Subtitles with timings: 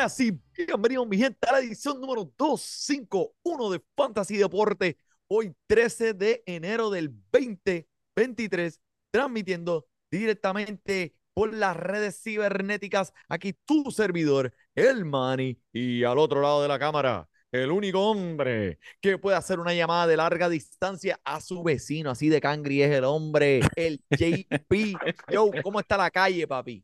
[0.00, 4.96] buenas y bienvenidos, mi gente, a la edición número 251 de Fantasy Deporte.
[5.28, 13.12] Hoy, 13 de enero del 2023, transmitiendo directamente por las redes cibernéticas.
[13.28, 17.28] Aquí tu servidor, el Manny, y al otro lado de la cámara.
[17.52, 22.30] El único hombre que puede hacer una llamada de larga distancia a su vecino, así
[22.30, 24.96] de cangri, es el hombre, el JP.
[25.30, 26.82] Yo, ¿cómo está la calle, papi?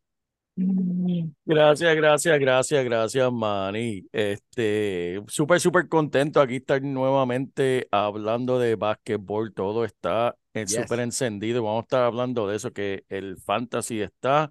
[0.57, 4.07] Gracias, gracias, gracias, gracias, Manny.
[4.11, 9.53] Este, súper, súper contento aquí estar nuevamente hablando de básquetbol.
[9.53, 10.77] Todo está en Yes.
[10.77, 11.63] súper encendido.
[11.63, 14.51] Vamos a estar hablando de eso, que el fantasy está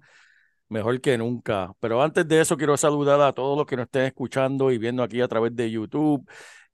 [0.68, 1.72] mejor que nunca.
[1.80, 5.02] Pero antes de eso, quiero saludar a todos los que nos estén escuchando y viendo
[5.02, 6.24] aquí a través de YouTube.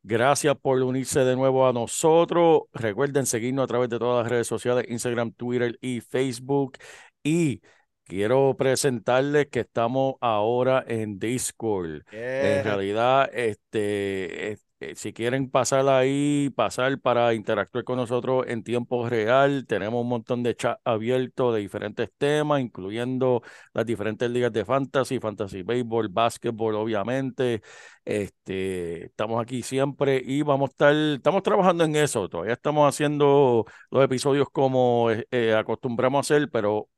[0.02, 2.62] Gracias por unirse de nuevo a nosotros.
[2.74, 6.76] Recuerden seguirnos a través de todas las redes sociales, Instagram, Twitter y Facebook.
[7.22, 7.62] Y
[8.04, 12.02] quiero presentarles que estamos ahora en Discord.
[12.38, 18.64] En realidad, este, es- eh, si quieren pasar ahí, pasar para interactuar con nosotros en
[18.64, 23.42] tiempo real, tenemos un montón de chat abiertos de diferentes temas, incluyendo
[23.74, 27.62] las diferentes ligas de fantasy, fantasy baseball, básquetbol, obviamente.
[28.04, 32.28] Este, estamos aquí siempre y vamos a estar, estamos trabajando en eso.
[32.28, 36.88] Todavía estamos haciendo los episodios como eh, eh, acostumbramos a hacer, pero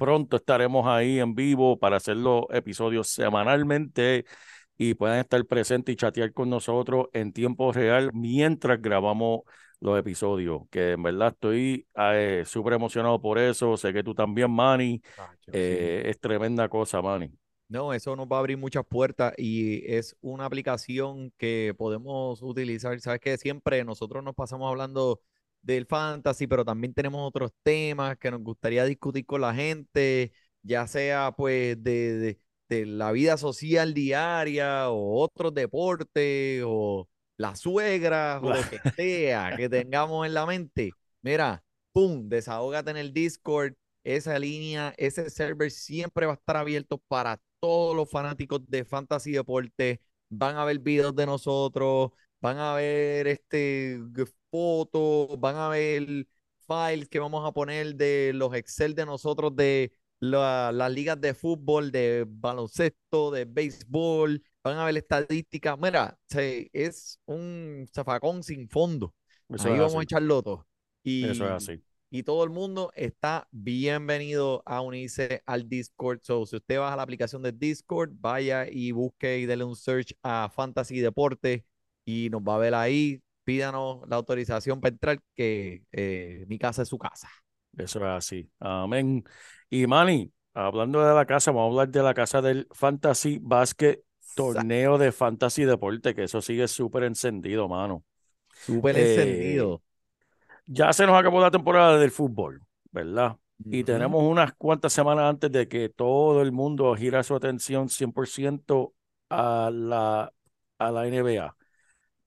[0.00, 4.24] pronto estaremos ahí en vivo para hacer los episodios semanalmente
[4.78, 9.42] y puedan estar presentes y chatear con nosotros en tiempo real mientras grabamos
[9.80, 13.76] los episodios, que en verdad estoy eh, súper emocionado por eso.
[13.76, 15.02] Sé que tú también, Manny.
[15.52, 17.30] Eh, es tremenda cosa, Manny.
[17.68, 22.98] No, eso nos va a abrir muchas puertas y es una aplicación que podemos utilizar.
[23.00, 25.20] Sabes que siempre nosotros nos pasamos hablando
[25.62, 30.32] del fantasy, pero también tenemos otros temas que nos gustaría discutir con la gente,
[30.62, 37.56] ya sea pues de, de- de la vida social diaria o otros deportes o la
[37.56, 40.96] suegra o lo que sea que tengamos en la mente.
[41.22, 43.74] Mira, pum, desahógate en el Discord.
[44.04, 49.32] Esa línea, ese server siempre va a estar abierto para todos los fanáticos de Fantasy
[49.32, 50.00] Deporte.
[50.30, 52.10] Van a ver videos de nosotros,
[52.40, 53.98] van a ver este
[54.50, 56.26] fotos, van a ver
[56.66, 61.34] files que vamos a poner de los Excel de nosotros de la- las ligas de
[61.34, 65.78] fútbol, de baloncesto, de béisbol, van a ver estadísticas.
[65.78, 69.14] Mira, se- es un zafacón sin fondo.
[69.48, 70.04] Eso Ahí vamos a así.
[70.04, 70.66] echarlo todo.
[71.02, 71.82] Y, Eso es así.
[72.10, 76.20] y todo el mundo está bienvenido a unirse al Discord.
[76.22, 80.14] So, si usted baja la aplicación de Discord, vaya y busque y dele un search
[80.22, 81.64] a Fantasy Deporte
[82.04, 83.22] y nos va a ver ahí.
[83.44, 87.28] Pídanos la autorización para entrar, que eh, mi casa es su casa.
[87.76, 88.50] Eso es así.
[88.58, 89.24] Amén.
[89.70, 94.00] Y Manny, hablando de la casa, vamos a hablar de la casa del Fantasy Basket
[94.34, 98.04] Torneo de Fantasy Deporte, que eso sigue súper encendido, mano.
[98.52, 99.82] Súper Eh, encendido.
[100.66, 102.62] Ya se nos acabó la temporada del fútbol,
[102.92, 103.36] ¿verdad?
[103.70, 108.94] Y tenemos unas cuantas semanas antes de que todo el mundo gira su atención 100%
[109.30, 110.32] a la,
[110.78, 111.56] a la NBA.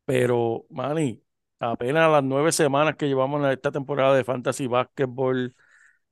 [0.06, 1.24] Pero, Manny,
[1.60, 5.56] apenas las nueve semanas que llevamos en esta temporada de Fantasy Basketball,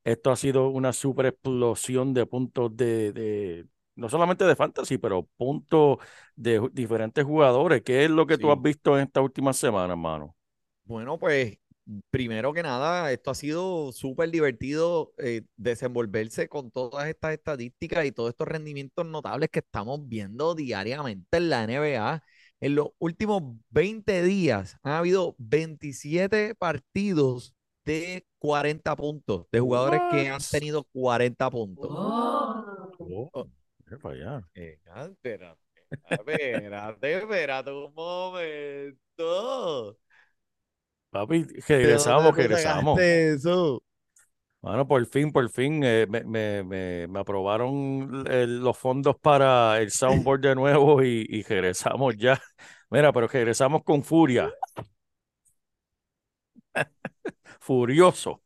[0.03, 5.25] esto ha sido una super explosión de puntos de, de- no solamente de Fantasy, pero
[5.37, 5.99] puntos
[6.35, 7.83] de diferentes jugadores.
[7.83, 10.35] ¿Qué es lo que tú has visto en estas últimas semanas, mano?
[10.83, 11.57] Bueno, pues
[12.09, 18.11] primero que nada, esto ha sido súper divertido eh, desenvolverse con todas estas estadísticas y
[18.11, 22.23] todos estos rendimientos notables que estamos viendo diariamente en la NBA.
[22.61, 27.53] En los últimos 20 días han habido 27 partidos
[27.85, 30.41] de 40 puntos, de jugadores que han What?
[30.51, 31.89] tenido 40 puntos.
[31.91, 33.47] Oh, Oh.
[34.53, 35.57] Eh, espera,
[36.07, 39.97] Espérate, espérate un momento.
[41.09, 42.99] Papi, ¿De regresamos, regresamos.
[43.01, 43.83] eso?
[44.61, 48.23] Bueno, por fin, por fin eh, me, me, me, me aprobaron
[48.63, 52.39] los fondos para el soundboard de nuevo y, y regresamos ya.
[52.91, 54.51] Mira, pero regresamos con furia.
[57.59, 58.41] Furioso.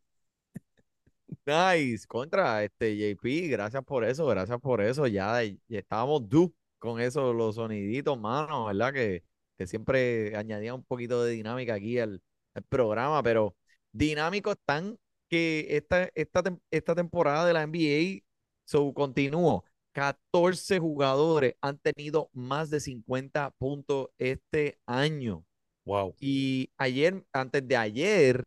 [1.45, 5.05] Nice, contra este JP, gracias por eso, gracias por eso.
[5.07, 8.93] Ya, ya estábamos due con eso, los soniditos, mano, ¿verdad?
[8.93, 9.23] Que,
[9.57, 12.21] que siempre añadía un poquito de dinámica aquí al,
[12.53, 13.55] al programa, pero
[13.91, 14.97] dinámicos tan
[15.35, 16.41] que esta, esta,
[16.71, 18.23] esta temporada de la NBA,
[18.63, 19.65] so, continuó.
[19.91, 25.45] 14 jugadores han tenido más de 50 puntos este año.
[25.83, 26.15] Wow.
[26.21, 28.45] Y ayer, antes de ayer,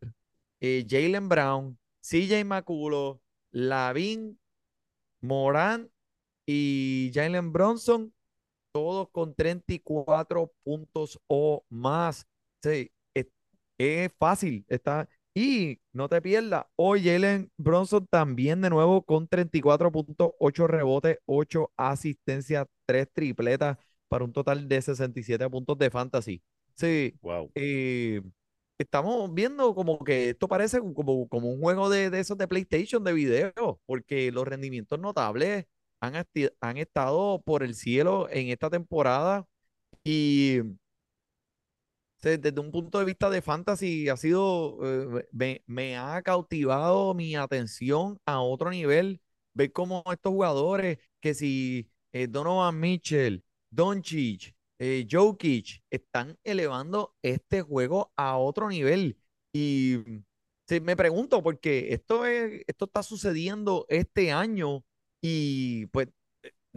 [0.60, 3.20] eh, Jalen Brown, CJ McCullough,
[3.50, 4.38] Lavin,
[5.20, 5.90] Morán
[6.46, 8.14] y Jalen Bronson,
[8.72, 12.26] todos con 34 puntos o más.
[12.62, 13.26] Sí, es,
[13.76, 14.64] es fácil.
[14.68, 15.06] Está,
[15.38, 21.18] y no te pierdas, hoy Jalen Bronson también de nuevo con 34 puntos, 8 rebotes,
[21.26, 26.42] 8 asistencias, 3 tripletas para un total de 67 puntos de fantasy.
[26.74, 27.50] Sí, Wow.
[27.54, 28.22] eh,
[28.78, 33.02] estamos viendo como que esto parece como, como un juego de, de esos de PlayStation
[33.04, 35.66] de video, porque los rendimientos notables
[36.00, 36.14] han,
[36.60, 39.46] han estado por el cielo en esta temporada
[40.04, 40.60] y
[42.22, 48.20] desde un punto de vista de fantasy ha sido, eh, me, ha cautivado mi atención
[48.26, 49.20] a otro nivel,
[49.54, 57.62] ver cómo estos jugadores, que si eh, Donovan Mitchell, Doncic, eh, Jokic, están elevando este
[57.62, 59.18] juego a otro nivel.
[59.52, 64.84] Y mm, me pregunto, porque esto, es, esto está sucediendo este año
[65.20, 66.08] y pues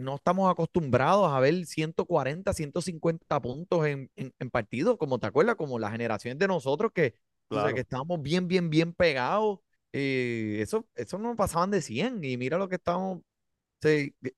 [0.02, 5.56] no estamos acostumbrados a ver 140, 150 puntos en, en, en partidos, como te acuerdas,
[5.56, 7.14] como la generación de nosotros que,
[7.48, 7.74] Claro.
[7.74, 9.60] que estábamos bien, bien, bien pegados.
[9.92, 13.20] eh, eso, eso no pasaban de 100 y mira lo que estamos,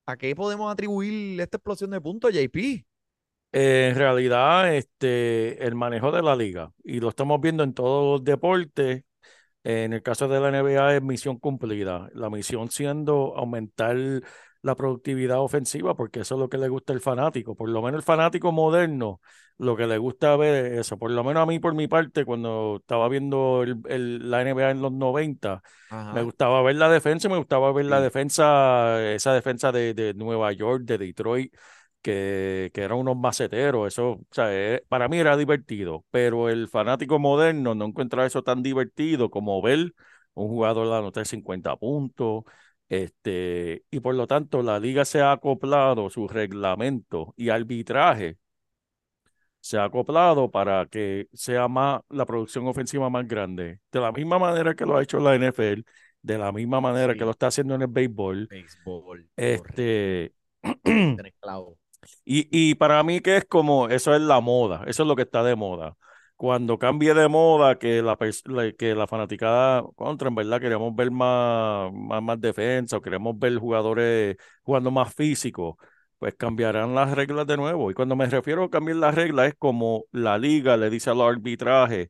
[0.05, 2.85] ¿a qué podemos atribuir esta explosión de puntos, JP?
[3.51, 8.19] Eh, en realidad, este, el manejo de la liga, y lo estamos viendo en todos
[8.19, 9.03] los deportes,
[9.63, 12.09] en el caso de la NBA es misión cumplida.
[12.13, 13.97] La misión siendo aumentar
[14.65, 17.55] la productividad ofensiva, porque eso es lo que le gusta al fanático.
[17.55, 19.21] Por lo menos el fanático moderno,
[19.57, 20.97] lo que le gusta ver es eso.
[20.97, 24.71] Por lo menos a mí, por mi parte, cuando estaba viendo el- el- la NBA
[24.71, 25.61] en los 90,
[26.09, 30.13] me gustaba ver la defensa, y me gustaba ver la defensa, esa defensa de, de
[30.13, 31.53] Nueva York, de Detroit,
[32.01, 33.87] que, que eran unos maceteros.
[33.87, 38.43] Eso, o sea, eh, para mí era divertido, pero el fanático moderno no encuentra eso
[38.43, 39.93] tan divertido como ver
[40.33, 42.43] un jugador anotar 50 puntos.
[42.89, 48.37] Este, y por lo tanto, la liga se ha acoplado su reglamento y arbitraje
[49.65, 53.79] se ha acoplado para que sea más la producción ofensiva más grande.
[53.91, 55.83] De la misma manera que lo ha hecho la NFL,
[56.21, 58.47] de la misma manera que lo está haciendo en el béisbol.
[58.47, 60.33] béisbol, Este,
[62.23, 65.23] y, y para mí que es como, eso es la moda, eso es lo que
[65.23, 65.97] está de moda.
[66.37, 68.17] Cuando cambie de moda, que la,
[68.77, 73.57] que la fanaticada contra, en verdad, queremos ver más, más, más defensa o queremos ver
[73.57, 75.77] jugadores jugando más físico,
[76.19, 77.89] pues cambiarán las reglas de nuevo.
[77.89, 81.13] Y cuando me refiero a cambiar las reglas, es como la liga le dice a
[81.13, 82.09] los arbitrajes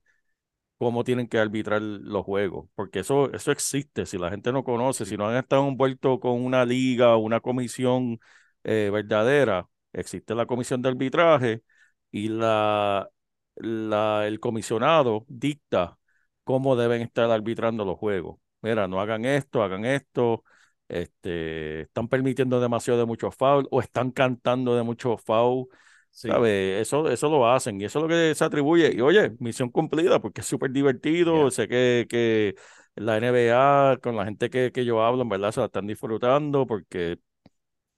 [0.78, 4.06] cómo tienen que arbitrar los juegos, porque eso, eso existe.
[4.06, 7.40] Si la gente no conoce, si no han estado envueltos con una liga o una
[7.42, 8.20] comisión
[8.64, 11.64] eh, verdadera, existe la comisión de arbitraje
[12.12, 13.10] y la,
[13.56, 15.98] la, el comisionado dicta
[16.44, 18.38] cómo deben estar arbitrando los juegos.
[18.62, 20.44] Mira, no hagan esto, hagan esto.
[20.88, 25.68] Este, están permitiendo demasiado de muchos fouls o están cantando de muchos fouls.
[26.12, 26.30] sí.
[26.30, 28.94] Eso, eso lo hacen y eso es lo que se atribuye.
[28.96, 31.50] Y oye, misión cumplida porque es súper divertido.
[31.52, 32.56] Sé que, que
[32.96, 36.66] la NBA, con la gente que, que yo hablo, en verdad se la están disfrutando
[36.68, 37.20] porque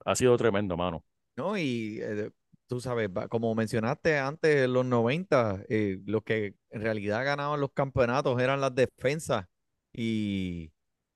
[0.05, 1.03] ha sido tremendo, mano.
[1.35, 1.57] ¿no?
[1.57, 2.31] Y eh,
[2.67, 7.71] tú sabes, como mencionaste antes, en los 90, eh, los que en realidad ganaban los
[7.73, 9.45] campeonatos eran las defensas.
[9.93, 10.71] Y,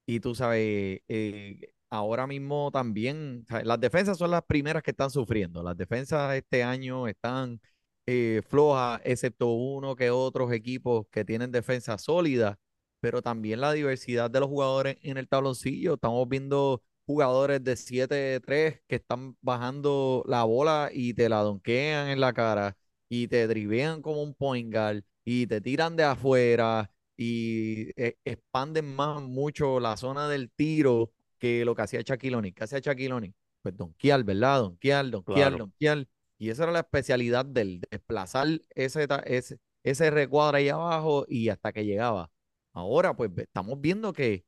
[0.05, 3.65] y tú sabes, eh, ahora mismo también, ¿sabes?
[3.65, 5.62] las defensas son las primeras que están sufriendo.
[5.63, 7.62] Las defensas este año están
[8.05, 12.60] eh, flojas, excepto uno que otros equipos que tienen defensa sólida,
[13.00, 15.96] pero también la diversidad de los jugadores en el tabloncillo.
[15.96, 22.20] Estamos viendo jugadores de 7-3 que están bajando la bola y te la donkean en
[22.20, 22.77] la cara
[23.10, 28.96] y te drivean como un point guard y te tiran de afuera y eh, expanden
[28.96, 32.53] más mucho la zona del tiro que lo que hacía Shaquille O'Neal.
[32.53, 33.34] ¿Qué hacía Shaquille O'Neal?
[33.62, 34.60] Pues donkear, ¿verdad?
[34.62, 35.58] Donkear, donkear, Claro.
[35.58, 36.08] donkear.
[36.38, 41.72] Y esa era la especialidad del desplazar ese, ese, ese recuadro ahí abajo y hasta
[41.72, 42.31] que llegaba.
[42.74, 44.46] Ahora, pues estamos viendo que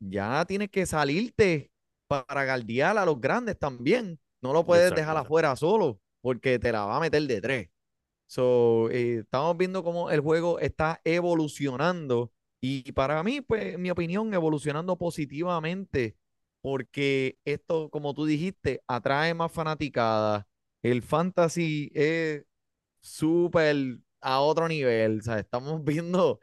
[0.00, 1.70] ya tienes que salirte
[2.08, 4.20] para guardiar a los grandes también.
[4.42, 5.18] No lo puedes Exacto, dejar exacto.
[5.18, 7.70] afuera solo porque te la va a meter de tres.
[8.26, 13.90] So, eh, estamos viendo cómo el juego está evolucionando y para mí, pues, en mi
[13.90, 16.16] opinión, evolucionando positivamente
[16.60, 20.44] porque esto, como tú dijiste, atrae más fanaticadas.
[20.82, 22.44] El fantasy es
[23.00, 25.20] súper a otro nivel.
[25.20, 26.40] O sea, estamos viendo,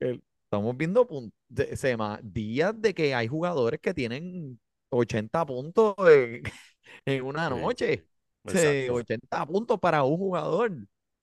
[0.00, 1.06] el- estamos viendo
[1.48, 6.42] de- sema- días de que hay jugadores que tienen 80 puntos en,
[7.06, 8.06] en una noche.
[8.46, 8.92] Sí, exacto.
[8.92, 10.72] 80 puntos para un jugador.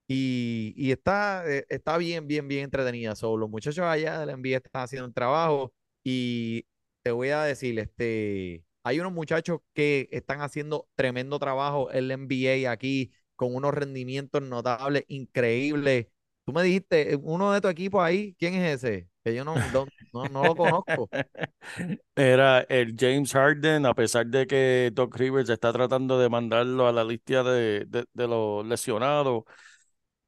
[0.08, 3.16] Y, y está, eh, está bien, bien, bien entretenida.
[3.16, 5.74] So, los muchachos allá de la NBA están haciendo un trabajo.
[6.04, 6.66] Y
[7.02, 12.14] te voy a decir, este, hay unos muchachos que están haciendo tremendo trabajo en la
[12.16, 16.08] NBA aquí, con unos rendimientos notables, increíbles.
[16.46, 19.10] Tú me dijiste, eh, uno de tu equipo ahí, ¿quién es ese?
[19.26, 19.88] Que yo no, no,
[20.30, 21.10] no, lo conozco.
[22.16, 26.94] Era el James Harden, a pesar de que Doc Rivers está tratando de mandarlo a
[26.94, 29.44] la lista de, de- de los lesionados.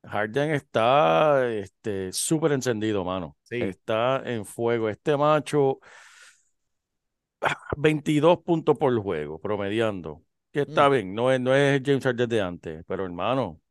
[0.03, 3.37] Harden está este, súper encendido, mano.
[3.43, 3.57] Sí.
[3.61, 4.89] Está en fuego.
[4.89, 5.79] Este macho,
[7.77, 10.23] 22 puntos por juego, promediando.
[10.51, 10.91] Que está Mm.
[10.91, 13.61] bien, no es, no es James Harden de antes, pero hermano,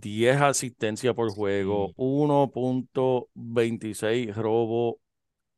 [0.00, 1.94] 10 asistencias por juego, Sí.
[1.96, 5.00] 1.26 robo,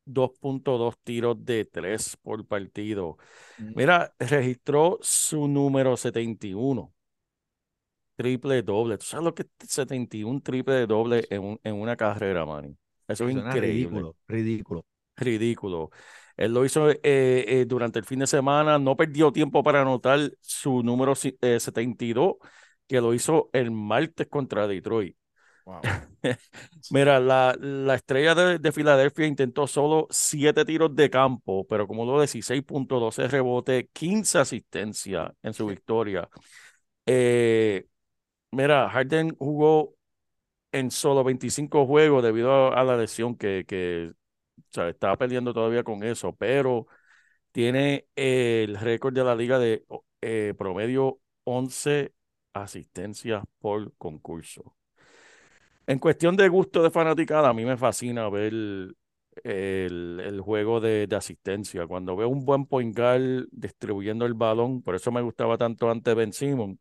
[0.05, 3.19] 2.2 tiros de 3 por partido.
[3.59, 3.73] Mm.
[3.75, 6.93] Mira, registró su número 71.
[8.17, 8.99] Triple doble.
[8.99, 12.77] ¿Tú sabes lo que es 71 triple doble en, un- en una carrera, Manny?
[13.09, 13.61] Eso es Suena increíble.
[13.61, 14.85] ridículo, ridículo.
[15.17, 15.91] Ridículo.
[16.37, 20.31] Él lo hizo eh, eh, durante el fin de semana, no perdió tiempo para anotar
[20.41, 22.37] su número eh, 72,
[22.91, 25.17] que lo hizo el martes contra Detroit.
[25.65, 25.81] Wow.
[26.91, 32.05] Mira, la, la estrella de, de Filadelfia intentó solo 7 tiros de campo, pero como
[32.05, 36.29] lo 16.12 rebote, 15 asistencias en su victoria.
[37.07, 37.87] Eh,
[38.53, 39.95] mira, Harden jugó
[40.73, 45.55] en solo 25 juegos debido a, a la lesión que, que o sea, estaba peleando
[45.55, 46.87] todavía con eso, pero
[47.53, 49.85] tiene el récord de la liga de
[50.21, 52.15] eh, promedio 11
[52.53, 54.75] asistencias por concurso.
[55.87, 58.97] En cuestión de gusto de fanaticada, a mí me fascina ver el,
[59.45, 61.87] el juego de, de asistencia.
[61.87, 66.15] Cuando veo un buen point guard distribuyendo el balón, por eso me gustaba tanto antes
[66.15, 66.79] Ben Simmons,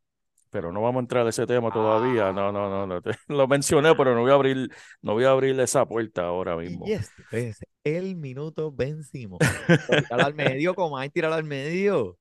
[0.52, 2.32] pero no vamos a entrar a ese tema todavía.
[2.32, 4.70] No, no, no, Lo mencioné, pero no voy a abrir,
[5.02, 6.86] no voy a abrir esa puerta ahora mismo.
[6.86, 9.40] Y este es el minuto vencimos.
[10.08, 12.18] Tirar al medio, como hay tirar al medio.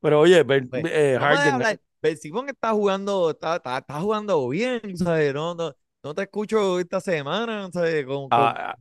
[0.00, 1.80] Pero oye, Ben- Pues, eh, Harden, hablar.
[2.02, 3.60] Ben Simón está jugando, está,
[4.00, 5.34] jugando bien, ¿sabes?
[5.34, 8.06] No, no, te escucho esta semana, ¿sabes?
[8.06, 8.76] Con, con- ah,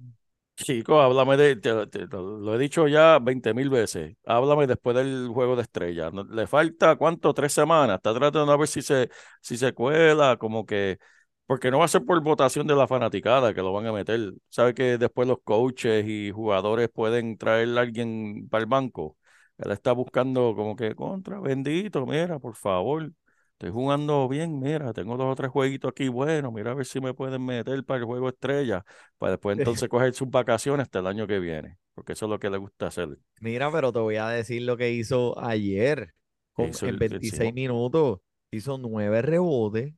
[1.01, 5.63] háblame de, te- lo he dicho ya 20 mil veces, háblame después del juego de
[5.63, 6.11] estrella.
[6.31, 7.33] Le falta, ¿cuánto?
[7.33, 7.97] Tres semanas.
[7.97, 9.09] Está tratando a ver si se,
[9.41, 10.99] si se cuela, como que,
[11.47, 14.33] porque no va a ser por votación de la fanaticada que lo van a meter.
[14.49, 19.17] Sabe que después los coaches y jugadores pueden traer a alguien para el banco.
[19.59, 23.11] Él está buscando como que, contra, bendito, mira, por favor.
[23.53, 27.01] Estoy jugando bien, mira, tengo dos o tres jueguitos aquí buenos, mira a ver si
[27.01, 28.85] me pueden meter para el juego estrella,
[29.17, 32.39] para después entonces coger sus vacaciones hasta el año que viene, porque eso es lo
[32.39, 33.17] que le gusta hacer.
[33.39, 36.13] Mira, pero te voy a decir lo que hizo ayer.
[36.53, 37.53] Con, hizo en el- el 26 Simón?
[37.53, 38.19] minutos
[38.51, 39.93] hizo nueve rebotes,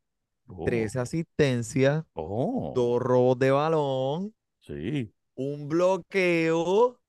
[0.49, 5.13] Oh, 13 asistencias, oh, dos robos de balón, sí.
[5.35, 7.00] un bloqueo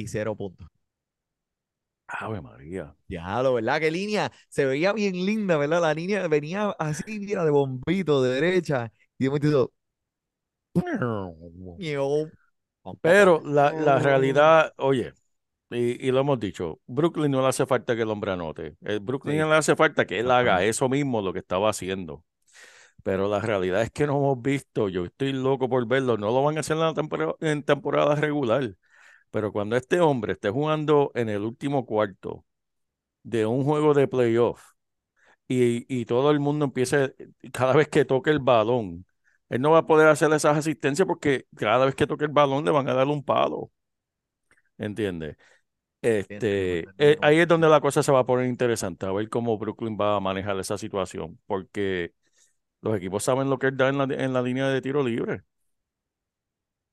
[0.00, 0.68] y cero puntos.
[2.08, 2.94] Ave María.
[3.08, 4.32] Ya, lo verdad, qué línea.
[4.48, 5.80] Se veía bien linda, ¿verdad?
[5.82, 8.92] La línea venía así, mira, de bombito, de derecha.
[9.18, 9.72] Y de momento.
[13.02, 15.12] Pero la, la realidad, oye,
[15.70, 18.76] y, y lo hemos dicho, Brooklyn no le hace falta que el hombre anote.
[18.82, 19.44] El Brooklyn Sí.
[19.48, 22.24] le hace falta que él haga eso mismo, lo que estaba haciendo.
[23.04, 26.44] Pero la realidad es que no hemos visto, yo estoy loco por verlo, no lo
[26.44, 28.76] van a hacer en, la tempora- en temporada regular.
[29.30, 32.44] Pero cuando este hombre esté jugando en el último cuarto
[33.22, 34.62] de un juego de playoff
[35.48, 37.14] y, y todo el mundo empiece,
[37.52, 39.06] cada vez que toque el balón,
[39.50, 42.64] él no va a poder hacer esas asistencias porque cada vez que toque el balón
[42.64, 43.72] le van a dar un palo.
[44.78, 45.36] ¿Entiendes?
[46.02, 49.58] Este, eh, ahí es donde la cosa se va a poner interesante, a ver cómo
[49.58, 52.14] Brooklyn va a manejar esa situación, porque
[52.82, 55.42] los equipos saben lo que él da en la, en la línea de tiro libre.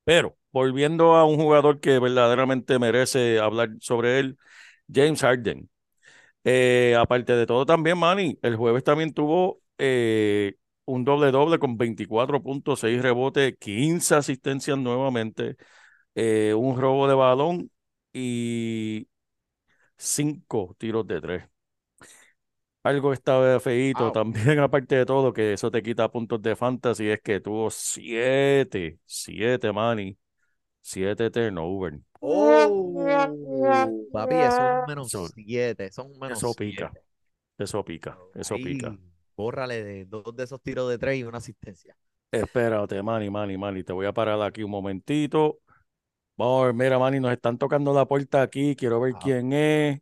[0.08, 4.38] Pero, volviendo a un jugador que verdaderamente merece hablar sobre él,
[4.94, 5.70] James Harden.
[6.46, 11.78] Eh, aparte de todo, también, Manny, el jueves también tuvo eh, un doble doble con
[11.78, 15.58] 24.6 rebotes, 15 asistencias nuevamente,
[16.16, 17.72] eh, un robo de balón
[18.14, 19.08] y
[19.98, 21.44] 5 tiros de tres.
[22.88, 24.12] Algo estaba feíto Wow.
[24.14, 28.98] también, aparte de todo, que eso te quita puntos de fantasy, es que tuvo 7,
[29.06, 30.18] 7, Manny,
[30.80, 32.00] 7 turnover.
[32.22, 32.94] Oh,
[34.14, 37.06] papi, eso es menos Eso- 7, son menos Eso pica, siete.
[37.58, 38.98] eso pica, eso pica.
[39.36, 41.94] Bórrale de dos de esos tiros de tres y una asistencia.
[42.32, 45.60] Espérate, Manny, Manny, Manny, te voy a parar aquí un momentito.
[46.38, 49.20] Vamos a ver, mira, Manny, nos están tocando la puerta aquí, quiero ver Ah.
[49.22, 50.00] quién es.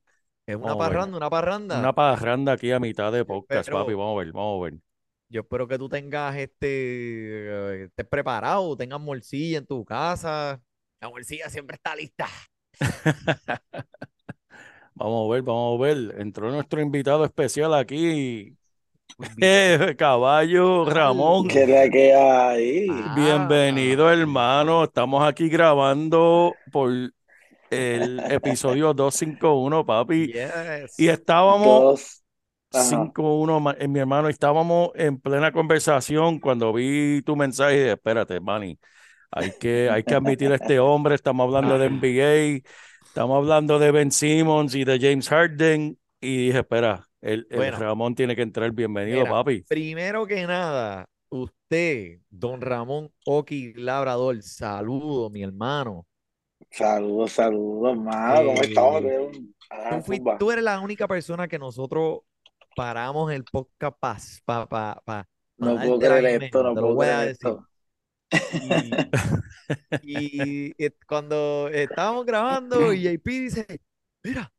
[0.47, 1.79] Es una Vamos parranda, una parranda.
[1.79, 4.79] Una parranda aquí a mitad de podcast, Pero- papi, vamos a ver, vamos a ver.
[5.27, 10.61] Yo espero que tú tengas este, eh, estés preparado, tengas morcilla en tu casa.
[11.01, 12.27] La morcilla siempre está lista.
[14.97, 16.21] Vamos a ver, vamos a ver.
[16.21, 18.55] Entró nuestro invitado especial aquí,
[19.41, 21.49] eh, Caballo Ramón.
[21.49, 22.87] ¿Qué es la que hay?
[22.89, 23.13] Ah.
[23.13, 24.85] Bienvenido, hermano.
[24.85, 26.89] Estamos aquí grabando por
[27.75, 30.27] el episodio 251, papi.
[30.27, 30.97] Yes.
[30.97, 32.21] Y estábamos Dos.
[32.73, 32.83] Ajá.
[32.83, 37.91] 5-1, ma- eh, mi hermano, estábamos en plena conversación cuando vi tu mensaje y dije,
[37.93, 38.77] espérate, Manny,
[39.31, 42.67] hay que, hay que admitir a este hombre, estamos hablando de NBA,
[43.05, 47.77] estamos hablando de Ben Simmons y de James Harden, y dije, espera, el, el Bueno.
[47.79, 49.61] Ramón tiene que entrar, bienvenido, Mira, papi.
[49.61, 56.05] Primero que nada, usted, don Ramón Oki Labrador, saludo, mi hermano.
[56.75, 58.47] Saludos, saludos, hermano.
[58.49, 59.03] ¿Cómo estamos?
[59.69, 60.37] Ah, Tú, fui- zumba.
[60.37, 62.19] tú eres la única persona que nosotros
[62.75, 67.31] paramos el podcast para pa, pa, pa, No puedo creer esto, no puedo creer decir.
[67.31, 67.67] esto.
[70.03, 73.81] Y, y, eh, cuando estábamos grabando y JP dice,
[74.21, 74.51] mira,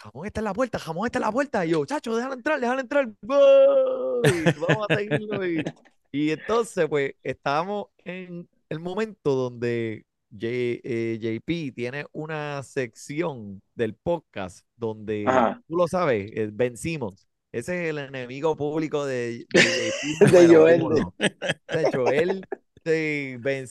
[0.00, 1.64] jamón está en la puerta, jamón está en la puerta.
[1.64, 3.06] Y yo, chacho, déjalo entrar, déjalo entrar.
[3.22, 5.46] Voy, Vamos a seguirlo.
[5.46, 5.62] Y,
[6.10, 10.04] y entonces, pues, estábamos en el momento donde
[10.38, 15.62] J- eh, JP tiene una sección del podcast donde, Ajá.
[15.68, 17.28] tú lo sabes, eh, Ben Simmons.
[17.52, 20.82] Ese es el enemigo público de, de De número Joel.
[20.82, 21.14] uno.
[21.68, 21.90] De
[22.84, 23.66] sí, Ben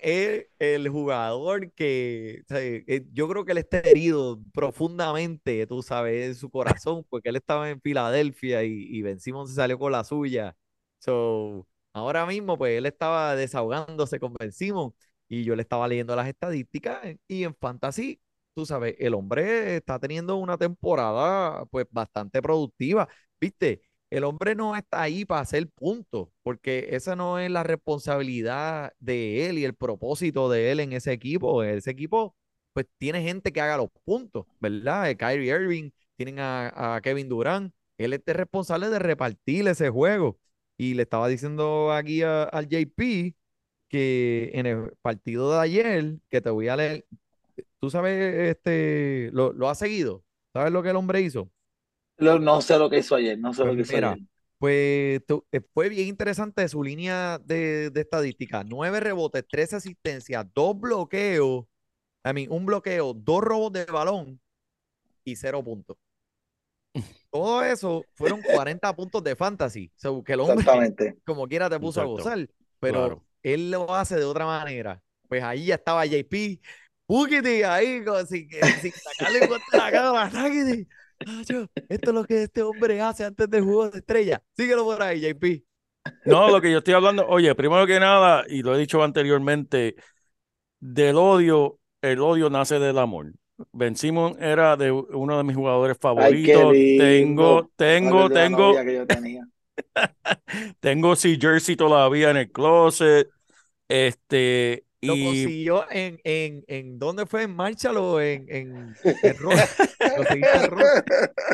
[0.00, 6.34] es el jugador que, eh, yo creo que él está herido profundamente, tú sabes, en
[6.34, 10.02] su corazón, porque él estaba en Filadelfia y, y Ben Simmons se salió con la
[10.04, 10.56] suya.
[10.98, 14.94] So, ahora mismo, pues él estaba desahogándose con Ben Simmons
[15.28, 18.20] y yo le estaba leyendo las estadísticas y en Fantasy,
[18.54, 23.08] tú sabes, el hombre está teniendo una temporada pues bastante productiva,
[23.40, 23.82] ¿viste?
[24.10, 29.48] El hombre no está ahí para hacer puntos, porque esa no es la responsabilidad de
[29.48, 31.62] él y el propósito de él en ese equipo.
[31.62, 32.34] Ese equipo,
[32.72, 35.10] pues tiene gente que haga los puntos, ¿verdad?
[35.10, 37.72] Eh, Kyrie Irving, tienen a, a Kevin Durant.
[37.98, 40.38] Él es responsable de repartir ese juego.
[40.76, 43.34] Y le estaba diciendo aquí al JP
[43.88, 47.06] que en el partido de ayer, que te voy a leer,
[47.80, 48.16] tú sabes,
[48.56, 50.24] este, lo, lo has seguido,
[50.54, 51.50] ¿sabes lo que el hombre hizo?
[52.18, 54.18] Lo- no sé lo que hizo ayer, no sé Pues lo que hizo mira, ayer.
[54.58, 58.64] Pues tu- eh, fue bien interesante su línea de, de estadística.
[58.64, 61.64] Nueve rebotes, tres asistencias, dos bloqueos,
[62.24, 64.40] I mean, un bloqueo, dos robos de balón
[65.24, 65.96] y cero puntos.
[67.30, 69.92] Todo eso fueron 40 puntos de fantasy.
[69.96, 70.64] So, que el hombre,
[71.24, 72.06] como quiera, te puso a Exacto.
[72.06, 72.48] gozar.
[72.80, 73.24] Pero Claro.
[73.54, 75.02] Él lo hace de otra manera.
[75.28, 76.60] Pues ahí ya estaba JP.
[77.06, 80.86] Búsquete ahí, como sin, que- sin sacarle cuenta la sáquete.
[81.26, 84.42] Nacho, Esto es lo que este hombre hace antes del juego de estrella.
[84.56, 85.64] Síguelo por ahí, JP.
[86.24, 89.96] No, lo que yo estoy hablando, oye, primero que nada, y lo he dicho anteriormente,
[90.80, 93.32] del odio, el odio nace del amor.
[93.72, 96.72] Ben Simon era de uno de mis jugadores favoritos.
[96.72, 98.76] Tengo, tengo, tengo,
[100.80, 103.28] tengo si jersey todavía en el closet.
[103.88, 107.44] Este, Lo y consiguió en, en, en ¿dónde fue?
[107.44, 109.36] ¿En Marshall o en, en, en?
[109.40, 109.50] Lo
[110.16, 111.02] conseguiste en Ross,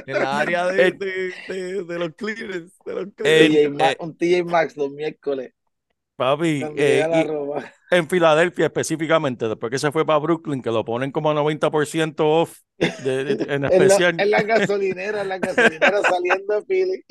[0.07, 3.49] en la área de, El- de, de, de los clearance, de los El- clearance.
[3.49, 5.53] TJ Ma- eh, un TJ Maxx los miércoles.
[6.17, 7.05] papi, eh,
[7.91, 11.35] y en Filadelfia específicamente, después que se fue para Brooklyn, que lo ponen como a
[11.35, 14.21] 90% off de- de- en En la, especial.
[14.21, 17.05] en la gasolinera, en la gasolinera saliendo de Philly.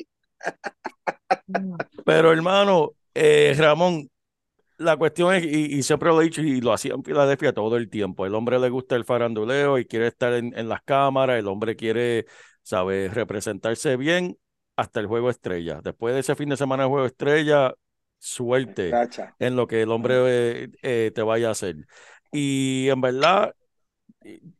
[2.04, 4.10] Pero hermano, eh, Ramón,
[4.84, 7.76] la cuestión es, y, y siempre lo he dicho, y lo hacía en Filadelfia todo
[7.76, 11.38] el tiempo, el hombre le gusta el faranduleo y quiere estar en, en las cámaras,
[11.38, 12.26] el hombre quiere,
[12.62, 14.38] ¿sabes?, representarse bien
[14.76, 15.80] hasta el juego estrella.
[15.82, 17.74] Después de ese fin de semana de juego estrella,
[18.18, 19.34] suerte Tacha.
[19.38, 21.76] en lo que el hombre eh, eh, te vaya a hacer.
[22.32, 23.54] Y en verdad,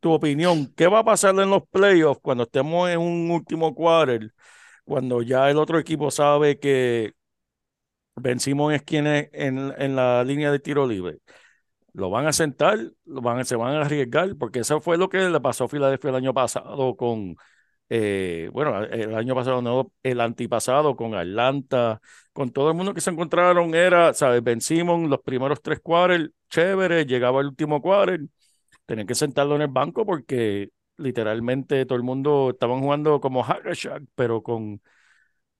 [0.01, 4.33] tu opinión, ¿qué va a pasar en los playoffs cuando estemos en un último quarter,
[4.85, 7.13] cuando ya el otro equipo sabe que
[8.17, 11.19] vencimos es quien es en, en la línea de tiro libre?
[11.93, 12.79] ¿Lo van a sentar?
[13.05, 14.37] ¿Lo van, ¿Se van a arriesgar?
[14.37, 17.37] Porque eso fue lo que le pasó a Filadelfia el año pasado con,
[17.89, 22.01] eh, bueno, el año pasado no, el antipasado con Atlanta,
[22.33, 24.43] con todo el mundo que se encontraron era, ¿sabes?
[24.43, 28.21] Vencimos los primeros tres quarters, chévere, llegaba el último quarter,
[28.87, 33.67] tenían que sentarlo en el banco porque literalmente todo el mundo estaban jugando como hack
[33.67, 34.81] a Shack, pero con,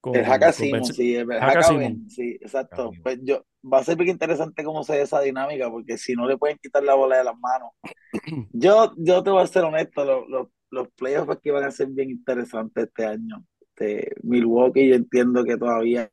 [0.05, 1.27] con, El venci- sí, el.
[1.27, 2.91] Hackaben, sí, exacto.
[3.01, 6.27] Pues yo, va a ser bien interesante cómo se ve esa dinámica, porque si no
[6.27, 7.71] le pueden quitar la bola de las manos.
[8.53, 11.87] Yo, yo te voy a ser honesto, los, los, los playoffs aquí van a ser
[11.87, 13.43] bien interesantes este año.
[13.59, 16.09] Este, Milwaukee, yo entiendo que todavía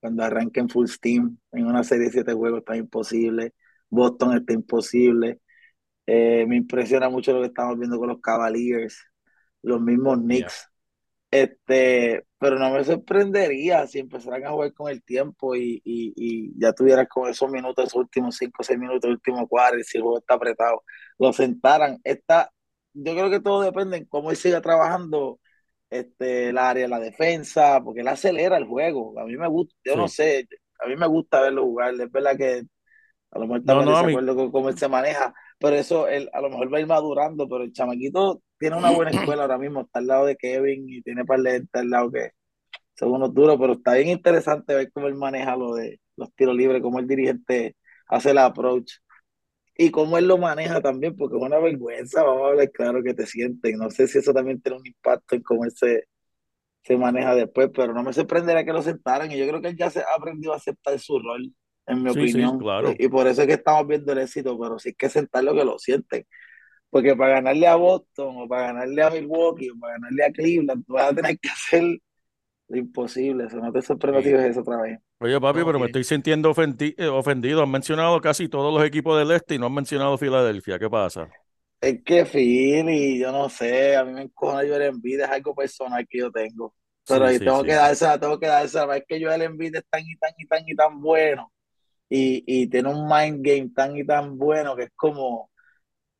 [0.00, 3.54] cuando arranquen full steam en una serie de siete juegos está imposible.
[3.88, 5.40] Boston está imposible.
[6.06, 8.98] Eh, me impresiona mucho lo que estamos viendo con los Cavaliers,
[9.62, 10.68] los mismos Knicks.
[11.30, 16.52] Este, pero no me sorprendería si empezaran a jugar con el tiempo y, y, y
[16.58, 19.98] ya tuvieras con esos minutos, esos últimos 5 o 6 minutos, el último cuadro, si
[19.98, 20.82] el juego está apretado,
[21.18, 21.98] lo sentaran.
[22.04, 22.50] Está,
[22.94, 25.38] yo creo que todo depende en cómo él siga trabajando
[25.90, 29.18] este, el área, la defensa, porque él acelera el juego.
[29.20, 30.08] A mí me gusta, yo no Sí.
[30.08, 30.48] sé,
[30.82, 31.94] a mí me gusta verlo jugar.
[31.94, 32.62] Es verdad que
[33.30, 36.40] a lo mejor No, no, desacuerdo con cómo él se maneja, pero eso él, a
[36.40, 39.82] lo mejor va a ir madurando, pero el chamaquito tiene una buena escuela ahora mismo,
[39.82, 42.30] está al lado de Kevin y tiene par de gente al lado que
[42.96, 46.56] son unos duros, pero está bien interesante ver cómo él maneja lo de los tiros
[46.56, 47.76] libres, cómo el dirigente
[48.08, 48.94] hace el approach
[49.76, 53.14] y cómo él lo maneja también, porque es una vergüenza, vamos a hablar claro que
[53.14, 53.78] te sienten.
[53.78, 56.04] No sé si eso también tiene un impacto en cómo él se,
[56.82, 59.76] se maneja después, pero no me sorprendería que lo sentaran y yo creo que él
[59.76, 61.54] ya se ha aprendido a aceptar su rol,
[61.86, 62.98] en mi Sí, sí, opinión, claro.
[62.98, 65.64] y, por eso es que estamos viendo el éxito, pero sí hay que sentarlo que
[65.64, 66.26] lo sienten.
[66.90, 70.84] Porque para ganarle a Boston o para ganarle a Milwaukee o para ganarle a Cleveland,
[70.86, 71.84] tú vas a tener que hacer
[72.68, 73.46] lo imposible.
[73.46, 74.34] Eso no te sorprenda si Sí.
[74.34, 75.00] ves eso otra vez.
[75.20, 77.62] Oye, papi, pero me estoy sintiendo ofendi- eh, ofendido.
[77.62, 80.78] Han mencionado casi todos los equipos del este y no han mencionado Filadelfia.
[80.78, 81.34] ¿Qué pasa?
[81.80, 86.06] Es que Philly, yo no sé, a mí me encojona Joel Embiid, es algo personal
[86.08, 86.74] que yo tengo.
[87.06, 87.66] Pero Sí, ahí sí, tengo sí.
[87.66, 88.96] que dársela, tengo que dársela.
[88.96, 91.52] Es que Joel Embiid es tan y tan y tan y tan bueno.
[92.10, 95.50] Y, y tiene un mind game tan y tan bueno que es como,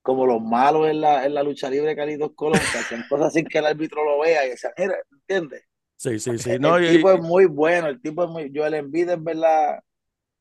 [0.09, 3.47] como los malos en la, en la lucha libre Calidos Colón, que hacen cosas sin
[3.47, 5.65] que el árbitro lo vea y se mira, ¿entiendes?
[5.97, 6.59] Sí, sí, sí.
[6.59, 9.81] El No, y- tipo es muy bueno, el tipo es muy, Joel Embiid es verdad,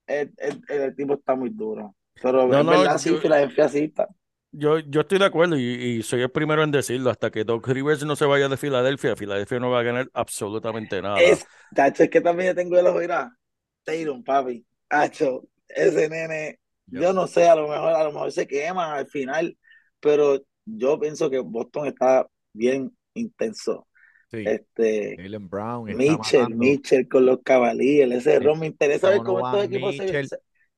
[0.07, 1.95] el, el- el tipo está muy duro.
[2.21, 4.07] Pero No, es no, verdad, sí, yo- Filadelfia sí está.
[4.51, 7.09] yo, yo estoy de acuerdo y, y soy el primero en decirlo.
[7.09, 11.01] Hasta que Doc Rivers no se vaya de Filadelfia, Filadelfia no va a ganar absolutamente
[11.01, 11.23] nada.
[11.29, 13.35] Es, tacho, es que también yo tengo el ojo, mira,
[13.83, 16.59] Tatum, papi, tacho, ese nene.
[16.87, 19.57] Yo no sé, a lo mejor, a lo mejor se quema al final,
[19.99, 23.87] pero yo pienso que Boston está bien intenso.
[24.29, 24.43] Sí.
[24.45, 26.49] Este, Jaylen Brown Mitchell.
[26.49, 30.27] Mitchell con los Cavaliers, ese ron, me interesa ver cómo estos equipos se,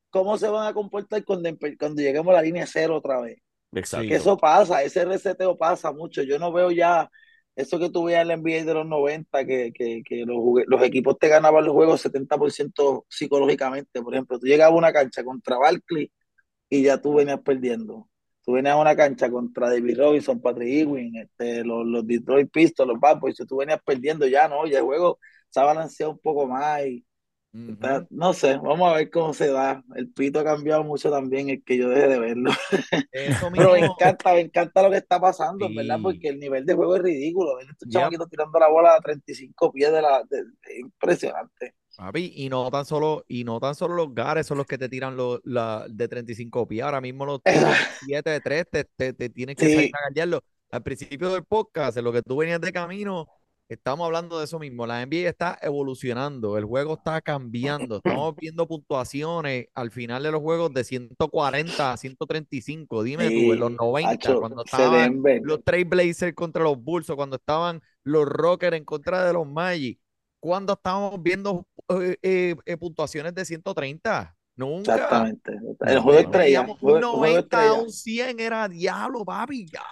[0.10, 3.40] cómo se van a comportar cuando, cuando lleguemos a la línea cero otra vez.
[3.72, 4.08] Exacto.
[4.08, 6.22] Que eso pasa, ese reseteo pasa mucho.
[6.24, 7.10] Yo no veo ya
[7.60, 10.82] eso que tú veías en la NBA de los 90, que, que, que los, los
[10.82, 14.02] equipos te ganaban los juegos 70% psicológicamente.
[14.02, 16.10] Por ejemplo, tú llegabas a una cancha contra Barkley
[16.70, 18.10] y ya tú venías perdiendo.
[18.46, 22.88] Tú venías a una cancha contra David Robinson, Patrick Ewing, este, los, los Detroit Pistons,
[22.88, 24.66] los Bad Boys, tú venías perdiendo ya, ¿no?
[24.66, 25.20] Ya el juego
[25.50, 26.82] se ha balanceado un poco más
[27.52, 29.84] Está- no sé, vamos a ver cómo se da.
[29.96, 32.52] El pito ha cambiado mucho también, el que yo deje de verlo.
[33.12, 35.76] Eso Pero me encanta, me encanta lo que está pasando, Sí.
[35.76, 35.98] ¿verdad?
[36.02, 37.60] Porque el nivel de juego es ridículo.
[37.60, 37.92] Estos Yep.
[37.92, 40.24] chamaquitos tirando la bola a 35 pies de la.
[40.30, 40.44] de-
[40.80, 41.76] impresionante.
[41.98, 44.88] Papi, y no tan solo, y no tan solo los gares son los que te
[44.88, 46.84] tiran los la, de 35 pies.
[46.84, 47.74] Ahora mismo los tiros
[48.06, 49.74] 7 de 3 te, te, te tienes que Sí.
[49.76, 50.42] salir a gallarlo.
[50.72, 53.26] Al principio del podcast, en lo que tú venías de camino,
[53.70, 54.86] estamos hablando de eso mismo.
[54.88, 57.98] La NBA está evolucionando, el juego está cambiando.
[57.98, 63.04] Estamos viendo puntuaciones al final de los juegos de 140 a 135.
[63.04, 67.16] Dime tú, en los Sí, 90, hacho, cuando estaban los Trailblazers contra los Bulls, o
[67.16, 70.00] cuando estaban los Rockers en contra de los Magic,
[70.40, 74.36] cuando estábamos viendo eh, eh, eh, puntuaciones de 130.
[74.56, 74.96] Nunca.
[74.96, 75.54] Exactamente.
[75.82, 76.60] El juego estrella.
[76.66, 77.82] Juego, un juego 90 a estrella.
[77.82, 79.68] un 100 era diablo, papi.
[79.72, 79.84] Ya.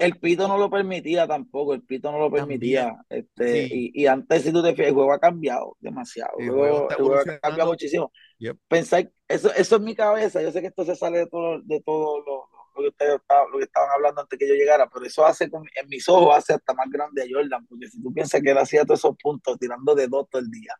[0.00, 2.96] El pito no lo permitía tampoco, el pito no lo permitía.
[3.08, 3.92] Este, Sí.
[3.94, 6.32] y, y antes, si tú te fijas, el juego ha cambiado demasiado.
[6.38, 8.12] El juego, el ha cambiado muchísimo.
[8.38, 8.58] Yep.
[8.68, 10.42] Pensar, eso, eso es mi cabeza.
[10.42, 13.50] Yo sé que esto se sale de todo, de todo lo, lo que ustedes estaban,
[13.50, 16.52] lo que estaban hablando antes que yo llegara, pero eso hace, en mis ojos, hace
[16.54, 19.58] hasta más grande a Jordan, porque si tú piensas que él hacía todos esos puntos
[19.58, 20.74] tirando de dos todo el día,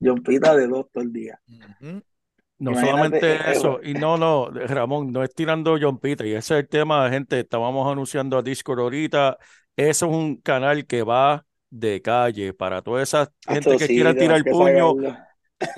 [0.00, 1.40] John Pita de dos todo el día.
[2.58, 6.32] No Imagínate, solamente eh, eso, y no, no, Ramón, no es tirando John Peter, y
[6.32, 9.38] ese es el tema, gente, estábamos anunciando a Discord ahorita,
[9.76, 14.14] eso es un canal que va de calle para toda esa gente que sí, quiera
[14.14, 14.94] tirar el puño.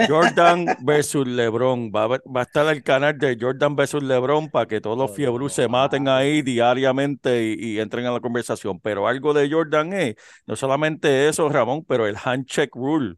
[0.08, 4.66] Jordan versus LeBron, va a, va a estar el canal de Jordan versus LeBron para
[4.66, 9.08] que todos los fiebrus se maten ahí diariamente y, y entren a la conversación, pero
[9.08, 10.16] algo de Jordan es,
[10.46, 13.16] no solamente eso, Ramón, pero el handshake rule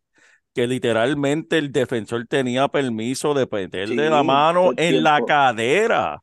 [0.54, 5.22] que literalmente el defensor tenía permiso de meterle la Sí, mano todo el en la
[5.24, 6.22] cadera.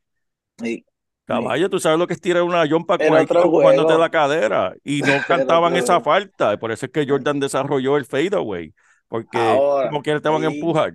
[0.58, 0.86] Sí,
[1.26, 2.66] Caballo, tú sabes lo que es tirar una
[3.18, 4.74] otro jugándote la cadera.
[4.84, 6.58] Y no cantaban esa falta.
[6.58, 8.74] Por eso es que Jordan desarrolló el fadeaway.
[9.08, 10.94] Porque Ahora, como quiera te van a empujar.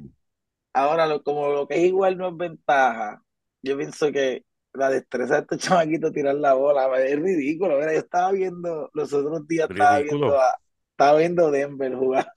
[0.72, 3.22] Ahora, lo, como lo que es igual no es ventaja,
[3.62, 7.78] yo pienso que la destreza de este chamaquito tirar la bola es ridículo.
[7.78, 10.56] Mira, yo estaba viendo, los otros días estaba viendo, a-
[10.92, 12.30] estaba viendo Denver jugando.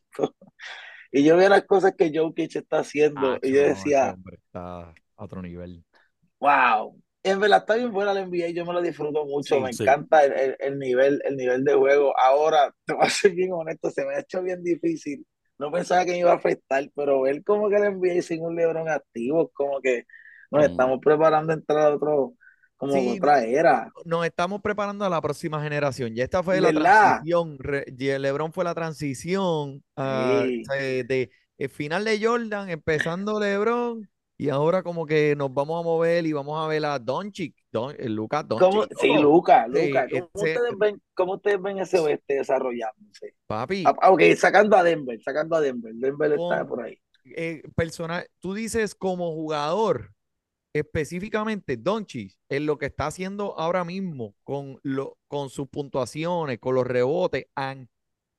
[1.11, 3.37] Y yo veo las cosas que Jokic está haciendo.
[3.37, 5.83] Acho, y yo decía, hombre está a otro nivel.
[6.39, 6.95] wow.
[7.23, 9.85] En verdad está bien buena la NBA, yo me lo disfruto mucho, Sí, me sí.
[9.85, 12.17] encanta el, el- el nivel, el nivel de juego.
[12.17, 15.25] Ahora, te voy a ser bien honesto, se me ha hecho bien difícil.
[15.57, 18.55] No pensaba que me iba a afectar, pero ver como que la NBA sin un
[18.55, 20.05] LeBron activo, como que
[20.51, 20.65] nos Mm.
[20.65, 22.33] estamos preparando a entrar a otro,
[22.77, 23.91] como Sí, otra era.
[24.05, 26.13] Nos estamos preparando a la próxima generación.
[26.15, 27.21] Ya esta fue la ¿Verdad?
[27.23, 27.57] transición.
[28.21, 30.63] LeBron fue la transición ah, Sí.
[30.65, 35.83] sea, de el final de Jordan, empezando LeBron, y ahora como que nos vamos a
[35.83, 38.47] mover y vamos a ver a Doncic, Don, el Lucas.
[38.47, 38.95] Doncic.
[38.99, 39.27] Sí, loco.
[39.27, 43.33] Luca, Sí, ¿cómo ustedes ven, cómo ustedes ven ese oeste desarrollándose?
[43.47, 46.99] Papi, Ah, ok, sacando a Denver, sacando a Denver, Denver está por ahí.
[47.35, 50.11] eh, personal, tú dices como jugador,
[50.73, 56.75] específicamente Doncic, en lo que está haciendo ahora mismo con, lo, con sus puntuaciones, con
[56.75, 57.88] los rebotes, and-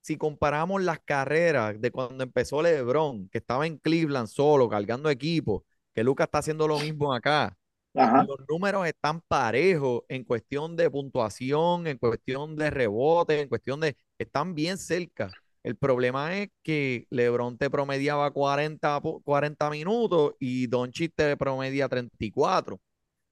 [0.02, 5.64] si comparamos las carreras de cuando empezó LeBron, que estaba en Cleveland solo, cargando equipo,
[5.94, 7.56] que Lucas está haciendo lo mismo acá,
[7.94, 8.24] Ajá.
[8.26, 13.96] los números están parejos en cuestión de puntuación, en cuestión de rebote, en cuestión de...
[14.18, 15.36] Están bien cerca.
[15.62, 21.88] El problema es que LeBron te promediaba 40, po- 40 minutos y Doncic te promedia
[21.88, 22.80] 34.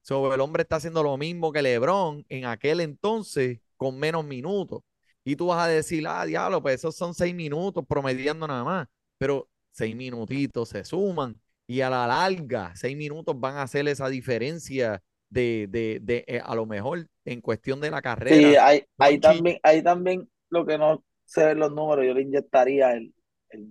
[0.01, 4.81] So, el hombre está haciendo lo mismo que LeBron en aquel entonces con menos minutos.
[5.23, 8.87] Y tú vas a decir, ah, diablo, pues esos son seis minutos promediando nada más.
[9.17, 14.07] Pero seis minutitos se suman y a la larga, seis minutos van a hacer esa
[14.09, 18.57] diferencia de, de, de eh, a lo mejor en cuestión de la Sí, carrera.
[18.57, 23.13] ahí Doncic- también, también lo que no se ven los números, yo le inyectaría el,
[23.49, 23.69] el.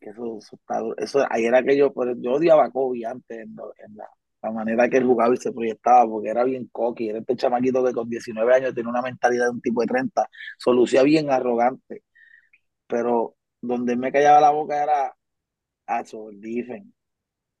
[0.00, 0.80] Que Eso, eso, está.
[0.98, 4.98] Eso, ahí era que yo, pero yo odiaba a Kobe antes en, la, manera que
[4.98, 8.54] él jugaba y se proyectaba, porque era bien cocky, era este chamaquito que con 19
[8.54, 12.04] años tiene una mentalidad de un tipo de 30, solucía bien arrogante,
[12.86, 15.16] pero donde me callaba la boca era
[15.86, 16.92] a el defense.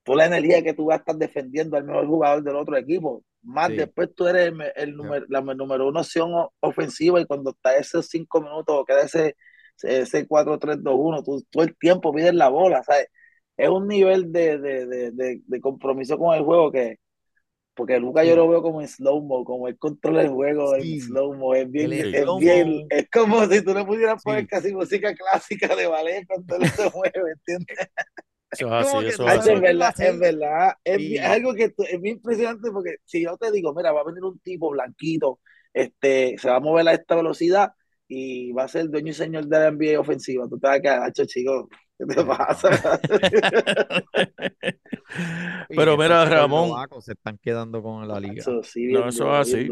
[0.04, 3.76] Toda la energía que tú gastas defendiendo al mejor jugador del otro equipo, más Sí.
[3.76, 7.76] después tú eres el, me- el número, la número uno opción ofensiva y cuando está
[7.76, 9.36] esos cinco minutos o queda ese,
[9.82, 13.06] ese 4-3-2-1, tú todo el tiempo pides la bola, ¿sabes?
[13.56, 16.96] Es un nivel de, de, de, de, compromiso con el juego que,
[17.74, 18.36] porque Lucas yo Sí.
[18.36, 21.00] lo veo como en slow-mo, como él controla el juego en Sí.
[21.00, 25.74] slow-mo, es bien, es bien, es como si tú le pudieras poner casi música clásica
[25.76, 27.78] de ballet cuando él se mueve, ¿entiendes?
[28.52, 29.50] Eso es así, eso es así.
[29.52, 30.72] es verdad, es verdad.
[30.84, 33.92] Es, Y- bien- es algo que es bien impresionante porque si yo te digo, mira,
[33.92, 35.40] va a venir un tipo blanquito,
[35.72, 37.72] este, se va a mover a esta velocidad
[38.08, 40.48] y va a ser dueño y señor de la NBA ofensiva.
[40.48, 43.00] Tú te vas a quedar, chico, ¿qué te pasa?
[45.68, 48.42] Pero mira, Ramón, se están quedando con la liga.
[48.42, 49.68] Hacho, sí, No, eso duro, es así.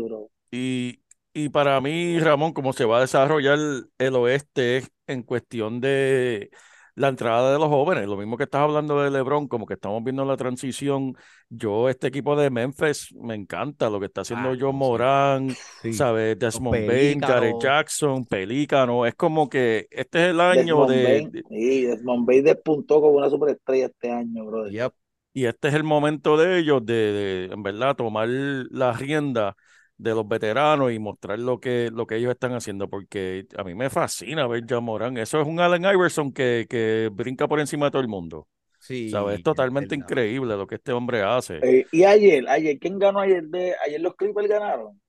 [0.51, 1.01] Y,
[1.35, 3.59] y para mí, Ramón, como se va a desarrollar
[3.99, 6.51] el oeste es en cuestión de
[6.99, 10.03] la entrada de los jóvenes, lo mismo que estás hablando de LeBron, como que estamos
[10.05, 11.15] viendo la transición.
[11.49, 14.77] Yo, este equipo de Memphis, me encanta lo que está haciendo Ah, John sí.
[14.77, 15.93] Morán, Sí.
[15.93, 16.39] ¿sabes?
[16.39, 17.59] Desmond Bain, Pelícanos.
[17.59, 19.07] Jackson, Pelícano.
[19.07, 23.17] Es como que este es el año Desmond de, Bain, sí, Desmond Bain despuntó como
[23.19, 24.75] una superestrella este año, brother.
[24.75, 24.93] Yep.
[25.33, 29.57] y este es el momento de ellos de, de, en verdad, tomar la rienda
[29.99, 33.75] de los veteranos y mostrar lo que, lo que ellos están haciendo, porque a mí
[33.75, 35.17] me fascina ver John Morán.
[35.19, 38.49] Eso es un Allen Iverson que, que brinca por encima de todo el mundo.
[38.79, 39.37] Sí, ¿Sabes?
[39.37, 41.67] Es totalmente increíble lo que este hombre hace.
[41.67, 43.45] Eh, y ayer, ayer, ¿quién ganó ayer?
[43.45, 45.01] De, ayer los Clippers ganaron.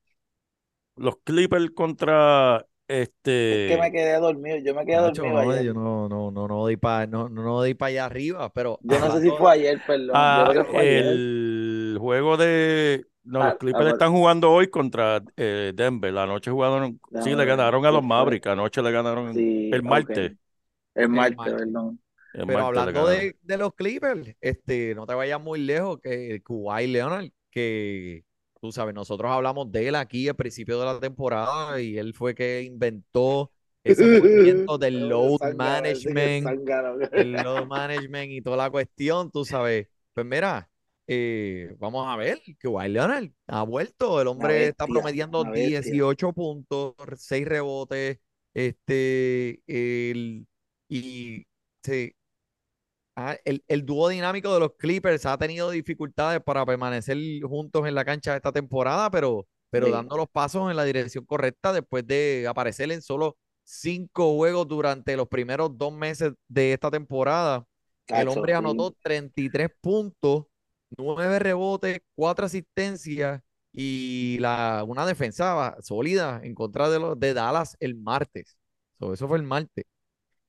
[0.95, 2.65] Los Clippers contra
[3.47, 3.91] Es que me este.
[3.91, 5.63] quedé dormido, yo me quedé Nacho, dormido no, ayer.
[5.63, 8.99] yo no, no, no, no doy para no, no doy para allá arriba, pero Yo
[8.99, 10.33] no sé si fue ayer, perdón.
[10.33, 11.03] Yo Ah, creo que fue ayer.
[11.03, 13.05] el juego de.
[13.29, 16.11] No, los Ah, Clippers están jugando hoy contra eh, Denver.
[16.13, 16.99] La noche jugaron.
[17.19, 18.03] Sí, le ganaron a ¿qué los?
[18.03, 18.47] Mavericks.
[18.47, 20.33] Anoche le ganaron Sí, el martes.
[20.95, 21.55] El martes, martes.
[21.55, 22.01] perdón.
[22.33, 26.87] El Pero hablando de, de los Clippers, este, no te vayas muy lejos, que Kawhi
[26.87, 28.23] Leonard, que
[28.61, 32.35] tú sabes, nosotros hablamos de él aquí al principio de la temporada y él fue
[32.35, 33.51] que inventó
[33.83, 36.55] ese movimiento del load management,
[37.13, 39.87] el load management y toda la cuestión, tú sabes.
[40.13, 40.68] Pues mira,
[41.11, 45.81] eh, vamos a ver, Kawhi Leonard ha vuelto, el hombre está promediando una bestia.
[45.81, 48.19] 18 puntos, 6 rebotes,
[48.53, 50.47] este, el,
[50.87, 51.45] y
[51.83, 52.13] sí,
[53.43, 58.05] el, el dúo dinámico de los Clippers ha tenido dificultades para permanecer juntos en la
[58.05, 59.91] cancha esta temporada, pero, pero Sí.
[59.91, 65.15] dando los pasos en la dirección correcta después de aparecer en solo cinco juegos durante
[65.17, 67.65] los primeros dos meses de esta temporada.
[68.07, 68.57] El hombre sí.
[68.57, 70.45] anotó 33 puntos,
[70.97, 77.77] 9 rebotes, 4 asistencias y la, una defensa sólida en contra de, los, de Dallas
[77.79, 78.57] el martes.
[78.99, 79.85] So, eso fue el martes.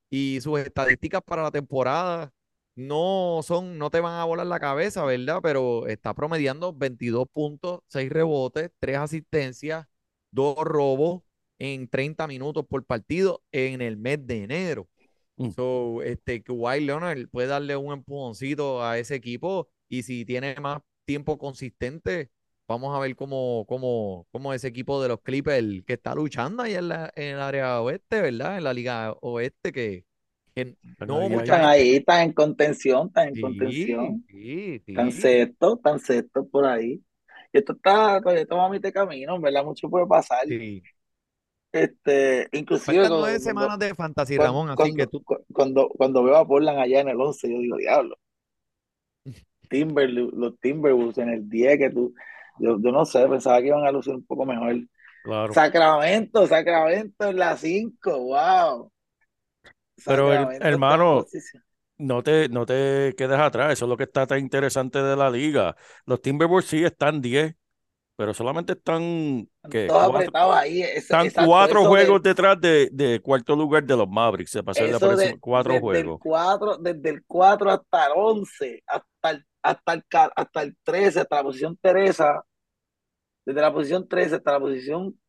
[0.09, 2.33] Y sus estadísticas para la temporada
[2.75, 5.39] no son, no te van a volar la cabeza, ¿verdad?
[5.43, 9.87] Pero está promediando 22 puntos, 6 rebotes, 3 asistencias,
[10.31, 11.23] 2 robos
[11.59, 14.89] en 30 minutos por partido en el mes de enero.
[15.37, 15.51] Mm.
[15.51, 20.81] So, este, Kawhi Leonard puede darle un empujoncito a ese equipo y si tiene más
[21.05, 22.31] tiempo consistente,
[22.67, 26.75] vamos a ver cómo, cómo, cómo ese equipo de los Clippers que está luchando ahí
[26.75, 28.57] en, la, en el área oeste, ¿verdad?
[28.57, 30.05] En la liga oeste que,
[30.55, 34.25] que no mucha Están gente- ahí, están en contención, están en Sí, contención.
[34.27, 35.13] sí, Están sí.
[35.13, 37.03] sexto, están sexto por ahí.
[37.53, 40.45] Y esto está, todavía estamos a mitad de camino, verdad, mucho puede pasar.
[40.47, 40.83] sí.
[41.71, 45.45] Este, inclusive Faltan nueve cuando, semanas de fantasy, cuando, Ramón, así cuando, que tú, cu-
[45.53, 48.17] cuando, cuando veo a Portland allá en el 11, yo digo, diablo,
[49.71, 52.13] Timber, los Timberwolves en el 10, que tú,
[52.59, 54.75] yo, yo no sé, pensaba que iban a lucir un poco mejor.
[55.23, 55.53] Claro.
[55.53, 58.91] Sacramento, Sacramento en la 5, wow.
[60.05, 61.25] Pero, el- Sacramento hermano.
[61.97, 65.29] No te, no te quedes atrás, eso es lo que está tan interesante de la
[65.29, 65.75] liga.
[66.07, 67.55] Los Timberwolves sí están 10,
[68.15, 69.47] pero solamente están.
[69.87, 70.81] Todos Cuatro, ahí.
[70.81, 74.63] esa- están exacto, cuatro de- juegos detrás de, de cuarto lugar de los Mavericks, se
[74.63, 76.19] pasó la de- cuatro desde El juegos.
[76.23, 80.03] 4, desde el 4 hasta el 11, hasta el, hasta el,
[80.35, 82.43] hasta el 13, hasta la posición Teresa,
[83.45, 85.19] desde la posición 13 hasta la posición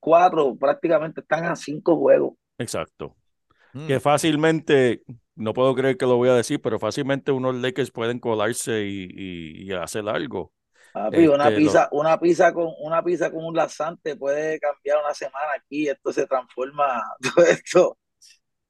[0.00, 2.34] 4, prácticamente están a 5 juegos.
[2.58, 3.16] Exacto.
[3.74, 5.02] mm, Que fácilmente,
[5.36, 9.04] no puedo creer que lo voy a decir, pero fácilmente unos Lakers pueden colarse y,
[9.10, 10.52] y- y hacer algo.
[10.92, 14.98] Papi, una Este, lo- pizza, una pizza con una pizza con un laxante puede cambiar
[15.04, 17.02] una semana aquí, esto se transforma,
[17.36, 17.98] todo esto.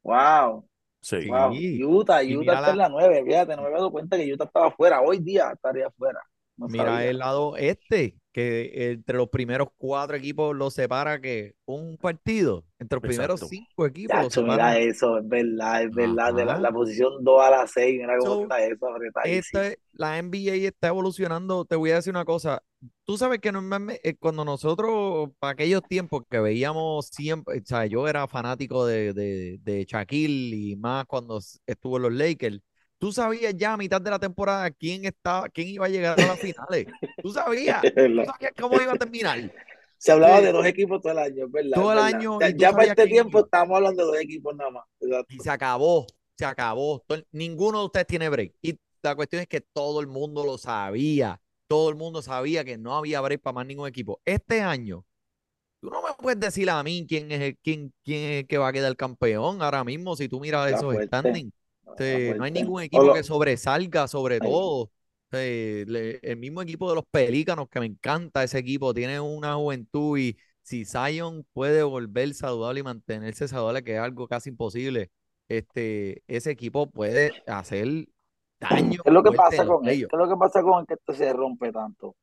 [0.05, 0.70] Wow,
[1.01, 1.29] Sí.
[1.29, 1.53] wow.
[1.55, 1.83] Sí.
[1.85, 4.33] Utah, Y Utah está la- en la 9, fíjate, no me he dado cuenta que
[4.33, 6.21] Utah estaba afuera, hoy día estaría afuera.
[6.57, 7.11] No Mira sabía.
[7.11, 12.97] el lado este, que entre los primeros cuatro equipos los separa que un partido, entre
[12.97, 14.79] los primeros cinco equipos los Chacho, mira separa.
[14.79, 16.35] eso, es verdad, es verdad.
[16.35, 19.61] De la, posición 2 a la 6, mira cómo So, está eso.
[19.61, 21.65] Este, la NBA está evolucionando.
[21.65, 22.63] Te voy a decir una cosa.
[23.05, 27.87] Tú sabes que normalmente eh, cuando nosotros, para aquellos tiempos que veíamos siempre, o sea,
[27.87, 32.61] yo era fanático de, de, de Shaquille y más cuando estuvo en los Lakers.
[33.01, 36.27] Tú sabías ya a mitad de la temporada quién estaba, quién iba a llegar a
[36.27, 36.87] las finales.
[37.23, 39.53] Tú sabías, tú sabías cómo iba a terminar.
[39.97, 40.45] Se hablaba Sí.
[40.45, 41.71] de dos equipos todo el año, verdad.
[41.75, 42.15] Todo el verdad.
[42.15, 43.47] año, Ya, para este tiempo iba.
[43.47, 44.85] estamos hablando de dos equipos nada más.
[45.29, 47.03] Y se acabó, se acabó.
[47.33, 48.55] Ninguno de ustedes tiene break.
[48.63, 51.41] Y la cuestión es que todo el mundo lo sabía.
[51.69, 54.21] Todo el mundo sabía que no había break para más ningún equipo.
[54.27, 55.05] Este año,
[55.81, 58.59] tú no me puedes decir a mí quién es el, quién, quién es el que
[58.59, 61.07] va a quedar campeón ahora mismo si tú miras esos fuerte.
[61.07, 61.53] standings.
[61.97, 64.91] Sí, no hay ningún equipo lo- que sobresalga sobre todo.
[65.33, 69.55] Sí, le- el mismo equipo de los Pelícanos, que me encanta ese equipo, tiene una
[69.55, 75.11] juventud y si Zion puede volver saludable y mantenerse saludable, que es algo casi imposible,
[75.49, 78.07] este, ese equipo puede hacer
[78.59, 79.99] daño ¿Qué es lo que pasa con él?
[80.09, 82.15] ¿Qué es lo que pasa con el que esto se rompe tanto?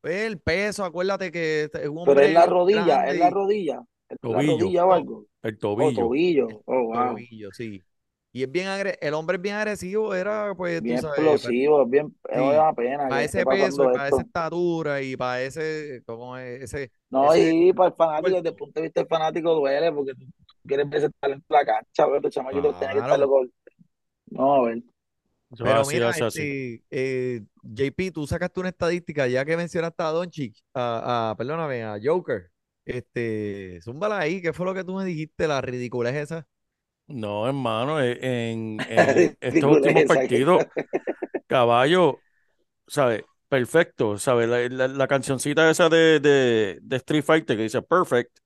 [0.00, 3.82] Pues el peso, acuérdate que este es un Pero es la rodilla, es la rodilla,
[4.08, 4.56] es la Tobillo.
[4.56, 5.26] rodilla o algo.
[5.42, 5.92] El tobillo.
[6.02, 6.48] tobillo.
[6.66, 7.16] Oh, wow.
[7.16, 7.82] tobillo, sí.
[8.32, 11.82] Y es bien agre- el hombre es bien agresivo, era pues tú Bien sabes, explosivo,
[11.84, 16.02] es bien, es Sí, una pena para ese peso para esa estatura y para ese,
[16.06, 16.62] ¿cómo es?
[16.62, 18.36] Ese, No, ese y para el fanático, cuerpo.
[18.36, 20.26] desde el punto de vista del fanático duele porque tú
[20.66, 23.18] quieres ver ese talento en la cancha, pero los chamaquitos tienen que estar Claro.
[23.18, 23.48] locos.
[24.26, 24.82] No, a ver.
[25.62, 26.48] Pero así, mira, así, así.
[26.48, 31.82] este, eh, JP, tú sacaste una estadística, ya que mencionaste a Doncic, a, a, perdóname,
[31.84, 32.50] a Joker.
[32.84, 35.46] Este, zúmbala ahí, ¿qué fue lo que tú me dijiste?
[35.48, 36.46] La ridiculez esa.
[37.10, 40.62] No, hermano, e- en, en estos últimos partidos,
[41.46, 42.22] caballo,
[42.86, 43.24] ¿sabes?
[43.48, 44.48] Perfecto, ¿sabes?
[44.48, 48.38] La, la- la cancioncita esa de, de, de Street Fighter que dice Perfect,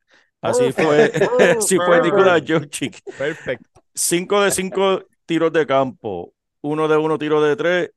[0.42, 1.12] así fue,
[1.58, 3.02] así fue Nicolás Jokic.
[3.16, 3.82] Perfecto.
[3.94, 7.90] 5 de 5 tiros de campo, uno de uno tiro de tres,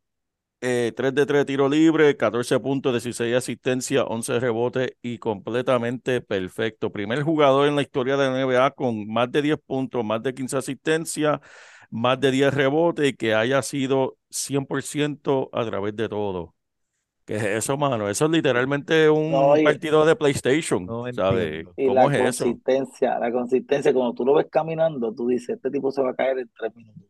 [0.62, 6.92] eh, 3 de 3 tiro libre, 14 puntos, 16 asistencia, 11 rebotes y completamente perfecto.
[6.92, 10.34] Primer jugador en la historia de la NBA con más de 10 puntos, más de
[10.34, 11.40] 15 asistencias,
[11.92, 16.56] más de 10 rebotes y que haya sido 100% a través de todo.
[17.26, 18.10] ¿Qué es eso, mano?
[18.10, 21.68] Eso es literalmente un No, y- partido de PlayStation, No ¿sabes?
[21.78, 22.62] Y ¿Cómo la es eso?
[22.62, 26.16] consistencia, la consistencia, cuando tú lo ves caminando, tú dices, este tipo se va a
[26.16, 27.10] caer en tres minutos.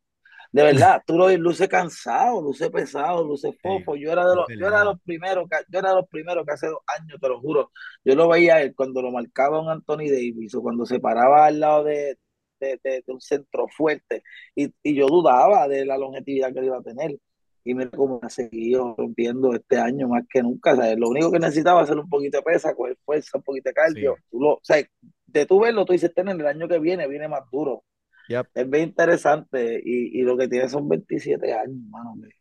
[0.57, 3.95] De verdad, tú lo luce cansado, luce pesado, luce fofo.
[3.95, 6.45] Yo era de los, yo era de los primeros, que- yo era de los primeros
[6.45, 7.71] que hace dos años, te lo juro.
[8.03, 11.59] Yo lo veía él cuando lo marcaba un Anthony Davis o cuando se paraba al
[11.59, 12.17] lado de,
[12.59, 14.23] de, de- de un centro fuerte.
[14.55, 17.15] Y, y yo dudaba de la longevidad que él iba a tener.
[17.63, 20.75] Y mira cómo ha seguido rompiendo este año más que nunca.
[20.75, 20.97] ¿sabes?
[20.97, 23.73] Lo único que necesitaba es hacer un poquito de pesa, coger fuerza, un poquito de
[23.73, 24.15] cardio.
[24.15, 24.23] Sí.
[24.31, 24.77] Tú lo, o sea,
[25.25, 27.83] de tú verlo, tú dices, "Ten, el año que viene viene más duro.
[28.27, 28.47] Yep.
[28.53, 32.11] Es bien interesante y, y lo que tiene son 27 años, mano.
[32.11, 32.31] hombre.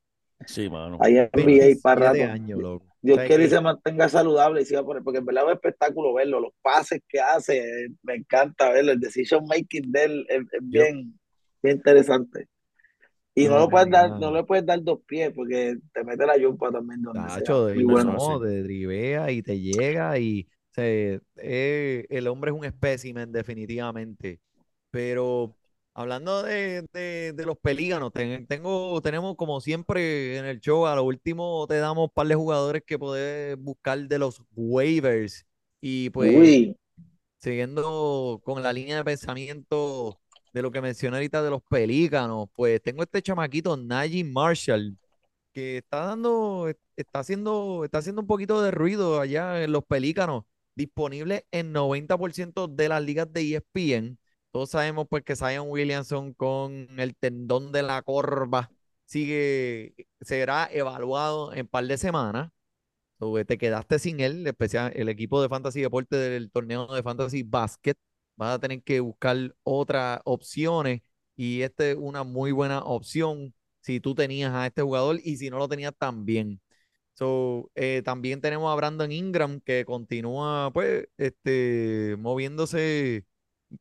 [0.47, 0.99] Sí, mano.
[1.01, 2.23] Hay NBA 27 para rato.
[2.25, 2.87] años, loco.
[3.01, 5.53] Dios quiere y que- se mantenga saludable y siga por porque en verdad es un
[5.55, 10.41] espectáculo verlo, los pases que hace, me encanta verlo, el decision making de él es,
[10.41, 11.19] es bien,
[11.63, 12.49] bien interesante.
[13.35, 16.27] Y no, No, lo puedes dar, no le puedes dar dos pies porque te mete
[16.27, 17.75] la yumpa también donde Tacho, sea.
[17.75, 18.13] de, Muy bueno.
[18.15, 18.63] no, sí.
[18.63, 24.41] drivea y te llega y se, eh, el hombre es un espécimen definitivamente.
[24.91, 25.55] Pero
[25.97, 30.95] hablando de, de- de los pelícanos, ten- tengo, tenemos como siempre en el show, a
[30.97, 35.47] lo último te damos un par de jugadores que puedes buscar de los waivers.
[35.81, 36.77] Y pues Uy,
[37.39, 40.21] siguiendo con la línea de pensamiento
[40.53, 44.99] de lo que mencioné ahorita de los pelícanos, pues tengo este chamaquito, Najee Marshall,
[45.53, 50.45] que está dando, está haciendo, está haciendo un poquito de ruido allá en los pelícanos,
[50.75, 54.19] disponible en 90% de las ligas de ESPN.
[54.57, 58.71] Todos sabemos pues que Zion Williamson con el tendón de la corva
[59.05, 62.51] sigue, será evaluado en par de semanas.
[63.19, 67.43] So, te quedaste sin él, especial el equipo de Fantasy Deporte del torneo de Fantasy
[67.43, 67.97] Basket.
[68.37, 71.03] Vas a tener que buscar otras opciones
[71.37, 73.53] y esta es una muy buena opción
[73.83, 76.63] si tú tenías a este jugador y si no lo tenías también.
[77.13, 83.27] So, eh, también tenemos a Brandon Ingram que continúa pues este moviéndose,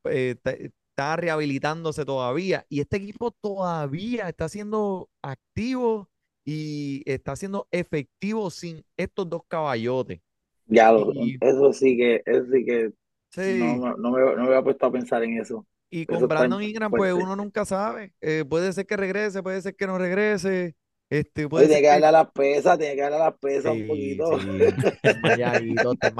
[0.05, 6.09] eh, está, está rehabilitándose todavía y este equipo todavía está siendo activo
[6.45, 10.21] y está siendo efectivo sin estos dos caballotes.
[10.67, 12.91] ya lo, Y- eso sí que, eso sí que
[13.31, 13.41] Sí.
[13.45, 15.65] no, me- no me, no me había puesto a pensar en eso.
[15.89, 18.13] Y Eso con está Brandon Ingram, pues uno nunca sabe.
[18.21, 20.75] Eh, puede ser que regrese, puede ser que no regrese.
[21.09, 23.83] Este, puede tiene que darle a las pesas, tiene que darle a las pesas un
[23.83, 24.37] sí, poquito.
[24.39, 24.75] sí,
[25.21, 26.11] mayadito, esté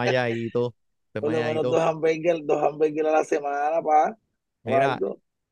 [1.22, 4.18] Por lo menos dos hamburgues, dos hamburgues a la semana, pa.
[4.64, 5.00] Mira,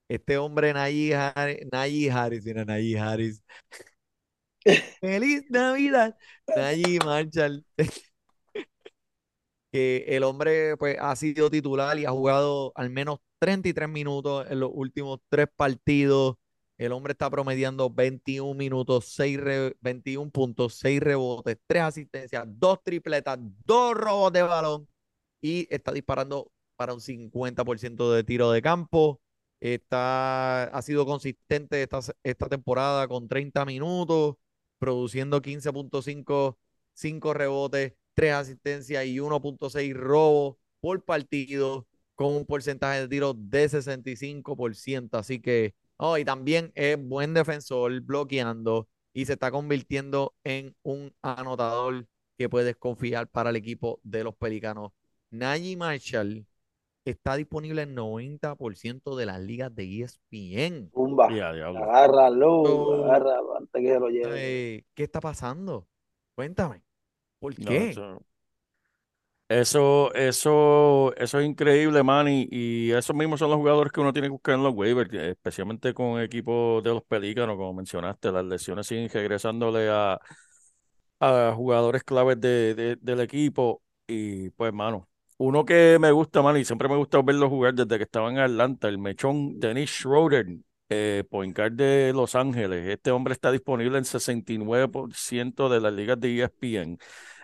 [0.08, 3.44] este hombre Najee Harris, Harris, mira, Najee Harris.
[5.02, 6.16] ¡Feliz Navidad!
[6.56, 7.66] Najee Marshall.
[9.72, 14.60] que el hombre pues ha sido titular y ha jugado al menos 33 minutos en
[14.60, 16.36] los últimos tres partidos.
[16.78, 22.84] El hombre está promediando 21 minutos, 6 re- 21 puntos, 6 rebotes, 3 asistencias, 2
[22.84, 24.88] tripletas, 2 robos de balón
[25.44, 29.22] y está disparando para un 50% de tiro de campo.
[29.60, 34.38] Está, ha sido consistente esta, esta temporada con 30 minutos,
[34.80, 36.58] produciendo 15.5,
[36.94, 43.70] 5 rebotes, 3 asistencias y 1.6 robos por partido, con un porcentaje de tiro de
[43.70, 45.18] 65%.
[45.18, 51.14] Así que, oh, y también es buen defensor, bloqueando y se está convirtiendo en un
[51.22, 54.92] anotador que puedes confiar para el equipo de los Pelicanos.
[55.34, 56.48] Najee Marshall
[57.06, 60.94] está disponible en 90% de las ligas de ESPN.
[60.94, 61.28] Pumba.
[61.74, 64.42] Agárralo, So- agárralo antes que se lo lleve.
[64.42, 65.88] Eh, ¿qué está pasando?
[66.36, 66.84] Cuéntame.
[67.40, 67.86] ¿Por No, qué?
[67.86, 68.26] eso,
[69.50, 72.28] eso, eso, eso es increíble, man.
[72.28, 75.14] Y, y esos mismos son los jugadores que uno tiene que buscar en los waivers,
[75.14, 78.32] especialmente con equipos de los pelícanos, como mencionaste.
[78.32, 80.20] Las lesiones siguen regresándole a,
[81.20, 83.82] a jugadores claves de, de- del equipo.
[84.08, 85.08] Y pues, mano,
[85.44, 88.40] uno que me gusta, man, y siempre me gusta verlo jugar desde que estaba en
[88.40, 90.48] Atlanta, el mechón Dennis Schroeder,
[90.88, 92.88] eh, point guard de Los Ángeles.
[92.88, 96.98] Este hombre está disponible en 69% de las ligas de ESPN.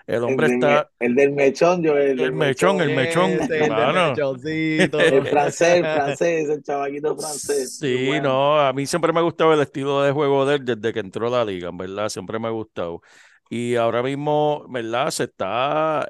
[0.08, 0.90] El hombre está.
[0.98, 5.00] el del mechón, yo, el, El mechón, el mechón, Ese, el mechoncito.
[5.00, 7.78] El francés, el francés, el chavaquito francés.
[7.78, 8.30] Sí, bueno.
[8.30, 11.00] no, a mí siempre me ha gustado el estilo de juego de él desde que
[11.02, 13.02] entró a la liga, en verdad, siempre me ha gustado.
[13.52, 15.10] Y ahora mismo, ¿verdad?
[15.10, 16.08] Se está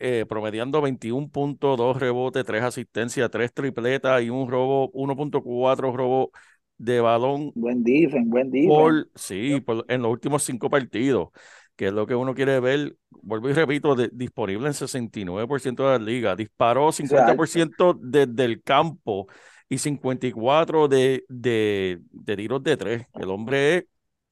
[0.00, 6.30] eh, promediando 21 puntos, 2 rebotes, 3 asistencias, 3 tripletas y un robo, 1.4 robo
[6.76, 8.72] de balón Buen defense, buen defense.
[8.72, 11.28] por, sí, por- en los últimos cinco partidos,
[11.76, 12.96] que es lo que uno quiere ver.
[13.10, 16.36] Vuelvo y repito, de- disponible en 69% de la liga.
[16.36, 19.26] Disparó 50% desde el campo
[19.68, 23.06] y 54% de, de, de tiros de tres.
[23.14, 23.84] El hombre es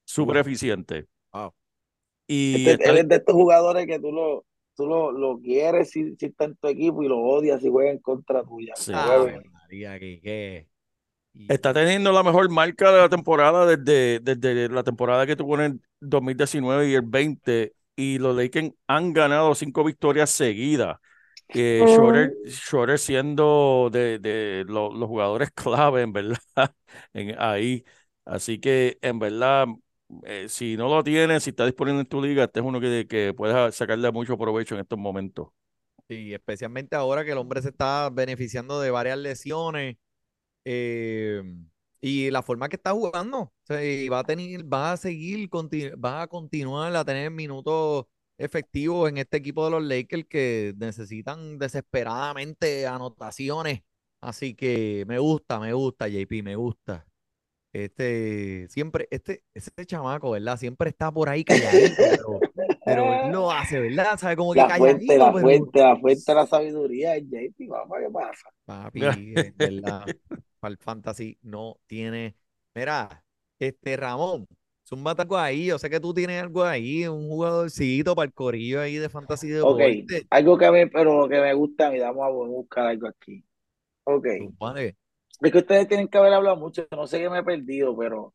[0.04, 1.06] súper eficiente.
[1.32, 1.54] Wow.
[2.32, 5.90] Y Este- está- él es de estos jugadores que tú lo, tú lo, lo quieres
[5.90, 8.72] si, si está en tu equipo y lo odias si juega en contra tuya.
[8.76, 8.92] Sí.
[8.94, 10.68] Ave María, que- que-
[11.34, 15.54] y- Está teniendo la mejor marca de la temporada desde, desde la temporada que tuvo
[15.56, 17.74] en el 2019 y el 20.
[17.96, 20.98] Y los Lakers han ganado cinco victorias seguidas.
[21.48, 26.38] Eh, Schroeder, Schroeder siendo de, de lo- los jugadores clave, en verdad,
[27.12, 27.84] en, ahí.
[28.24, 29.66] Así que, en verdad,
[30.24, 33.06] eh, si no lo tienes, si está disponible en tu liga, este es uno que,
[33.08, 35.48] que puedes sacarle mucho provecho en estos momentos.
[36.08, 39.96] Sí, especialmente ahora que el hombre se está beneficiando de varias lesiones
[40.64, 41.42] eh,
[42.00, 43.52] y la forma que está jugando.
[43.68, 48.06] Y va a tener, va a seguir, va a continuar a tener minutos
[48.38, 53.82] efectivos en este equipo de los Lakers que necesitan desesperadamente anotaciones.
[54.20, 57.06] Así que me gusta, me gusta, JP, me gusta.
[57.72, 60.58] Este, siempre, este, este chamaco, ¿verdad?
[60.58, 62.46] Siempre está por ahí calladito, pero,
[62.84, 64.18] pero él lo hace, ¿verdad?
[64.18, 64.36] ¿Sabe?
[64.36, 67.68] Como que La fuente, calladito, la pero- fuente, la fuente de la sabiduría es JP,
[67.68, 68.48] papá, ¿qué pasa?
[68.64, 70.12] Papi, en verdad,
[70.60, 72.36] para el fantasy no tiene.
[72.74, 73.24] Mira,
[73.58, 74.46] este Ramón,
[74.86, 75.66] zúmbate algo ahí.
[75.66, 79.48] Yo sé que tú tienes algo ahí, un jugadorcito para el corillo ahí de fantasy
[79.48, 80.26] de Ok, deporte.
[80.30, 83.44] algo que a mí, pero que me gusta a mí, vamos a buscar algo aquí.
[84.04, 84.96] Ok, Zúmbate.
[85.48, 88.34] Es que ustedes tienen que haber hablado mucho, no sé qué me he perdido, pero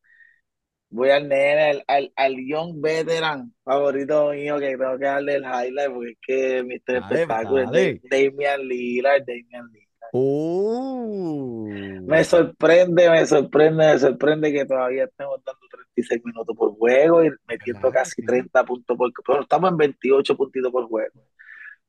[0.90, 5.44] voy al nene, al, al, al young veteran favorito mío que tengo que darle el
[5.44, 6.98] highlight porque es que Mr.
[6.98, 9.88] Dale, Espectáculo es Damian Lillard, Damian Lillard.
[10.14, 11.68] Uh,
[12.06, 17.30] Me sorprende, me sorprende, me sorprende que todavía estemos dando 36 minutos por juego y
[17.48, 18.24] metiendo Claro, casi sí.
[18.24, 21.22] 30 puntos por pero estamos en 28 puntitos por juego.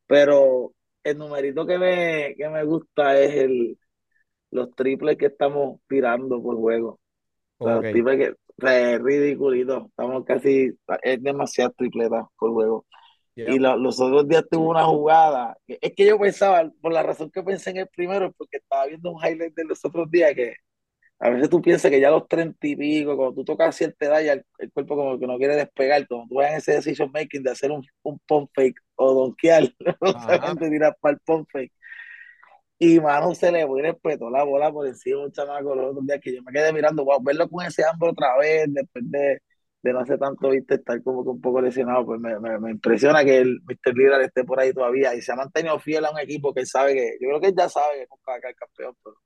[0.07, 0.73] Pero
[1.05, 3.79] el numerito que me, que me gusta es el
[4.51, 7.01] los triples que estamos tirando por juego.
[7.59, 7.83] O sea, ok.
[7.83, 8.35] los triples que
[8.95, 9.87] es ridiculito.
[9.89, 10.73] Estamos casi,
[11.03, 12.87] es demasiado tripleta por juego.
[13.45, 15.57] Y lo- los otros días tuvo una jugada.
[15.67, 18.59] que- es que yo pensaba, por la razón que pensé en el primero, es porque
[18.59, 20.55] estaba viendo un highlight de los otros días que
[21.21, 24.07] a veces tú piensas que ya a los treinta y pico, cuando tú tocas cierta
[24.07, 26.07] edad, ya el, el cuerpo como que no quiere despegar.
[26.07, 29.65] Cuando tú vas en ese decision making de hacer un, un pump fake o donkear,
[30.01, 31.73] no solamente tirar para el pump fake.
[32.81, 36.07] Y mano se le fue y respetó la bola por encima un chamaco los otros
[36.07, 39.43] días que yo me quedé mirando, wow, verlo con ese hambre otra vez, después de,
[39.83, 42.71] de no hace tanto, viste, estar como que un poco lesionado, pues me, me, me
[42.71, 43.97] impresiona que el Mr.
[43.97, 46.67] Lillard esté por ahí todavía y se ha mantenido fiel a un equipo que él
[46.69, 49.17] sabe que, yo creo que él ya sabe que nunca va a quedar campeón, pero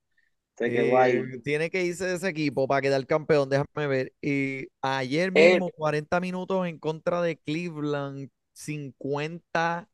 [0.59, 1.27] sé que Eh, guay.
[1.43, 4.13] tiene que irse de ese equipo para quedar campeón, déjame ver.
[4.21, 9.89] Y ayer Él- mismo, 40 minutos en contra de Cleveland, 50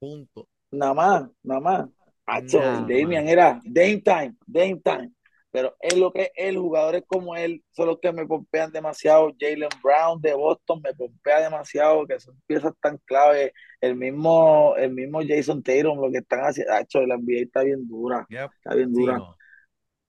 [0.00, 0.46] puntos.
[0.72, 1.90] Nada más, nada más.
[2.30, 3.28] Acho, Damian más.
[3.28, 5.12] era Dame Time, Dame Time.
[5.52, 9.32] Pero es lo que él, jugadores como él, son los que me pompean demasiado.
[9.38, 13.52] Jalen Brown de Boston me pompea demasiado, que son piezas tan clave.
[13.80, 16.72] El mismo, el mismo Jason Tatum, lo que están haciendo.
[16.74, 18.50] Acho, la NBA está bien dura, Yep.
[18.58, 19.18] está bien Sí, dura.
[19.18, 19.36] no.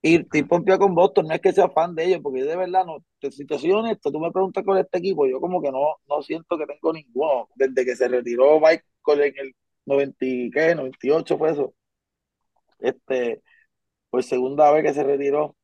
[0.03, 2.55] Y estoy pompeado con Boston, no es que sea fan de ellos, porque yo de
[2.55, 5.61] verdad no, te- si te soy honesto, tú me preguntas con este equipo, yo como
[5.61, 7.49] que no, no siento que tengo ninguno.
[7.55, 9.55] Desde que se retiró Michael en el
[9.85, 10.73] 90, y ¿qué?
[10.75, 11.73] 98 fue eso.
[12.81, 13.41] Este,
[14.09, 15.57] por segunda vez que se retiró,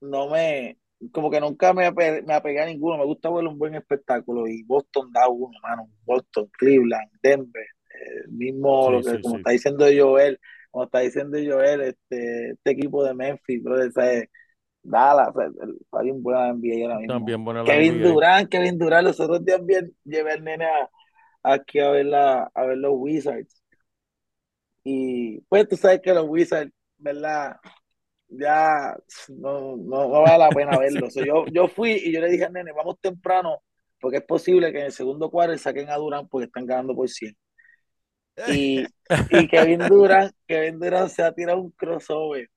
[0.00, 0.78] no me,
[1.12, 4.46] como que nunca me, ape- me apegué a ninguno, me gusta ver un buen espectáculo
[4.46, 9.22] y Boston da uno, mano, Boston, Cleveland, Denver, eh, el mismo, Sí, lo que, sí,
[9.22, 9.38] como sí.
[9.38, 10.40] está diciendo Joel,
[10.70, 14.24] como está diciendo Joel, este, este equipo de Memphis, brother, o sea,
[14.82, 15.28] Dallas,
[15.80, 17.04] está bien buena la NBA ahora mismo.
[17.06, 18.18] También buena la Kevin NBA.
[18.18, 20.90] Durant, Kevin Durant, los otros días bien, llevé al nene a-
[21.42, 23.57] aquí a ver, la, a ver los Wizards.
[24.90, 27.56] Y pues tú sabes que los Wizards, ¿verdad?
[28.28, 28.96] Ya
[29.28, 31.12] no, no, no vale la pena verlos.
[31.12, 33.60] So, yo, yo fui y yo le dije al nene, vamos temprano,
[34.00, 37.06] porque es posible que en el segundo cuarto saquen a Durant porque están ganando por
[37.06, 37.36] 100.
[38.48, 38.86] Y,
[39.30, 42.48] y Kevin Durant, Kevin Durant se ha tirado un crossover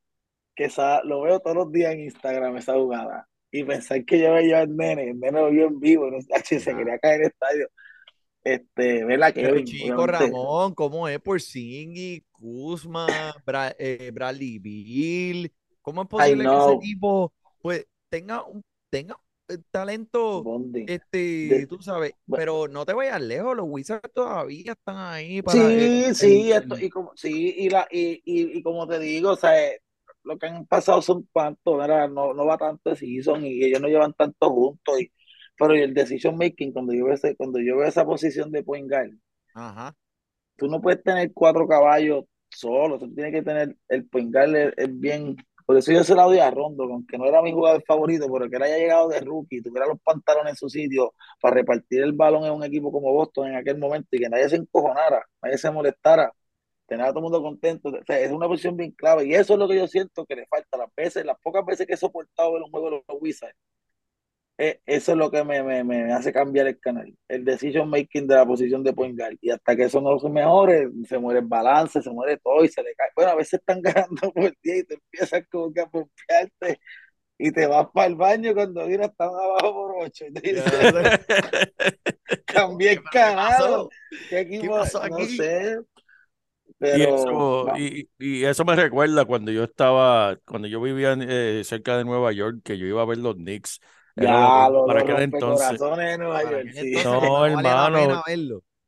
[0.56, 3.28] que esa- lo veo todos los días en Instagram esa jugada.
[3.52, 6.60] Y pensar que yo veía al nene, el nene lo vio en vivo, no sé,
[6.62, 7.68] se quería caer en el estadio.
[8.44, 10.08] Este, ver a Pero Kevin, chico, obviamente.
[10.08, 15.52] Ramón, ¿cómo es por Singy, Kuzma, Bra- eh, Bradley Bill?
[15.82, 19.18] ¿Cómo es posible que ese equipo pues tenga un tenga
[19.50, 20.84] un talento Bondi.
[20.86, 26.14] este, tú sabes, pero no te vayas lejos, los Wizards todavía están ahí para Sí,
[26.16, 29.32] el- sí, el- esto, y como, sí, y, la, y, y, y como te digo,
[29.32, 29.82] o sea, eh,
[30.24, 33.82] lo que han pasado son cuantos, era, no, no va tanto de season y ellos
[33.82, 35.02] no llevan tanto juntos.
[35.02, 35.12] Y,
[35.58, 38.90] pero el decision making, cuando yo veo, ese, cuando yo veo esa posición de point
[38.90, 39.12] guard,
[39.54, 39.96] Ajá.
[40.58, 44.74] tú no puedes tener cuatro caballos solo, tú tienes que tener el point guard es,
[44.78, 45.36] es bien.
[45.66, 48.50] Por eso yo se la doy a Rondo, aunque no era mi jugador favorito, pero
[48.50, 52.14] que él haya llegado de rookie, tuviera los pantalones en su sitio para repartir el
[52.14, 55.58] balón en un equipo como Boston en aquel momento y que nadie se encojonara, nadie
[55.58, 56.34] se molestara,
[56.88, 57.90] tener a todo el mundo contento.
[57.90, 60.36] O sea, es una posición bien clave y eso es lo que yo siento que
[60.36, 60.78] le falta.
[60.78, 63.56] Las veces, las pocas veces que he soportado ver un juego de los Wizards,
[64.86, 68.36] eso es lo que me, me, me hace cambiar el canal, el decision making de
[68.36, 69.38] la posición de point guard.
[69.42, 72.70] Y hasta que eso no se mejore, se muere el balance, se muere todo y
[72.70, 73.10] se le cae.
[73.16, 76.80] Bueno, a veces están ganando por día y te empiezas como que a pompearte
[77.40, 80.26] y te vas para el baño cuando mira están abajo por ocho.
[80.28, 80.74] Y te dices,
[82.50, 83.90] cambié el canal.
[84.28, 84.72] ¿Qué equipo?
[84.74, 85.28] pasó No aquí?
[85.28, 85.78] sé.
[86.94, 91.64] Y eso, va- y, y eso me recuerda cuando yo estaba, cuando yo vivía eh,
[91.64, 93.80] cerca de Nueva York, que yo iba a ver los Knicks.
[94.16, 95.80] Era ya lo- para aquel entonces.
[95.80, 96.92] de Nueva York, sí.
[97.04, 98.24] No, que hermano.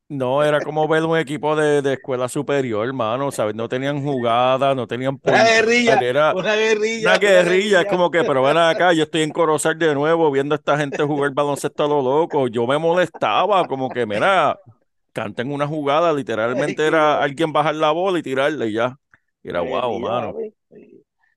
[0.06, 3.54] No, era como ver un equipo de, de escuela superior, hermano, ¿sabes?
[3.54, 8.22] No tenían jugada, no tenían Una guerrilla, era una guerrilla, una guerrilla, es como que,
[8.24, 11.84] pero ven acá, yo estoy en Corozal de nuevo viendo a esta gente jugar baloncesto
[11.84, 12.48] a lo loco.
[12.48, 14.58] Yo me molestaba, como que, mira,
[15.12, 18.96] canten una jugada, literalmente era alguien bajar la bola y tirarle y ya.
[19.42, 20.34] Y era Una wow, mano.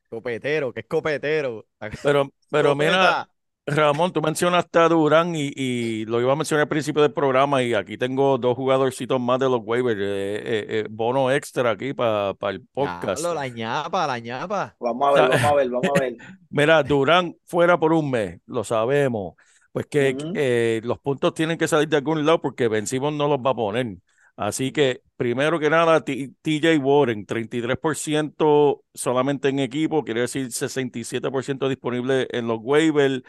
[0.10, 1.66] Copetero, que es copetero.
[2.02, 3.30] Pero, pero mira.
[3.70, 7.62] Ramón, tú mencionaste a Durán y, y lo iba a mencionar al principio del programa
[7.62, 11.94] y aquí tengo dos jugadorcitos más de los waivers, eh, eh, eh, bono extra aquí
[11.94, 13.20] para el podcast.
[13.20, 14.76] Diablo, la ñapa, la ñapa.
[14.80, 16.16] Vamos a ver, vamos a ver, vamos a ver.
[16.50, 19.34] Mira, Durán fuera por un mes, lo sabemos.
[19.74, 23.28] Pues que eh, los puntos tienen que salir de algún lado porque Ben Simmons no
[23.28, 23.98] los va a poner.
[24.38, 31.68] Así que, primero que nada, T- TJ Warren, 33% solamente en equipo, quiere decir 67%
[31.68, 33.22] disponible en los waivers.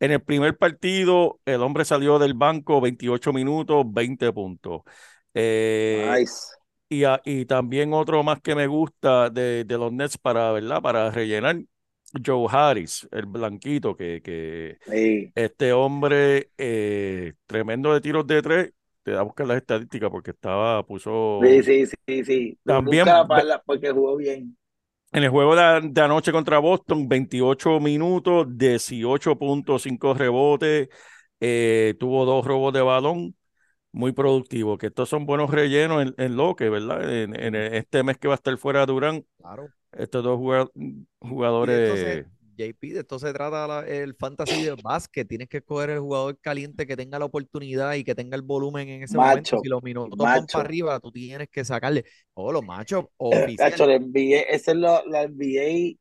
[0.00, 4.82] En el primer partido, el hombre salió del banco 28 minutos, 20 puntos.
[5.34, 6.56] Eh, Nice.
[6.88, 10.82] y, a- y también otro más que me gusta de, de los Nets para, ¿verdad?
[10.82, 11.58] Para rellenar,
[12.26, 15.32] Joe Harris, el blanquito, que, que Sí.
[15.34, 18.72] este hombre eh, tremendo de tiros de tres,
[19.04, 22.58] te da a buscar las estadísticas porque estaba, puso Sí, sí, sí, sí.
[22.66, 23.06] También
[23.66, 24.56] porque jugó bien.
[25.12, 30.88] En el juego de, de anoche contra Boston, 28 minutos, 18.5 rebotes,
[31.40, 33.34] eh, tuvo dos robos de balón,
[33.92, 37.12] muy productivo, que estos son buenos rellenos en, en lo que, ¿verdad?
[37.12, 39.68] En, en este mes que va a estar fuera Durán, Claro.
[39.92, 42.24] estos dos jugad- Y
[42.68, 45.26] JP, de esto se trata la- el fantasy del básquet.
[45.28, 48.88] Tienes que escoger el jugador caliente que tenga la oportunidad y que tenga el volumen
[48.88, 49.56] en ese momento.
[49.56, 50.52] Macho, Si los minutos van macho.
[50.58, 52.04] para arriba, tú tienes que sacarle.
[52.34, 53.72] Oh, los machos oficial.
[53.88, 55.98] la NBA, esa es lo- la NBA,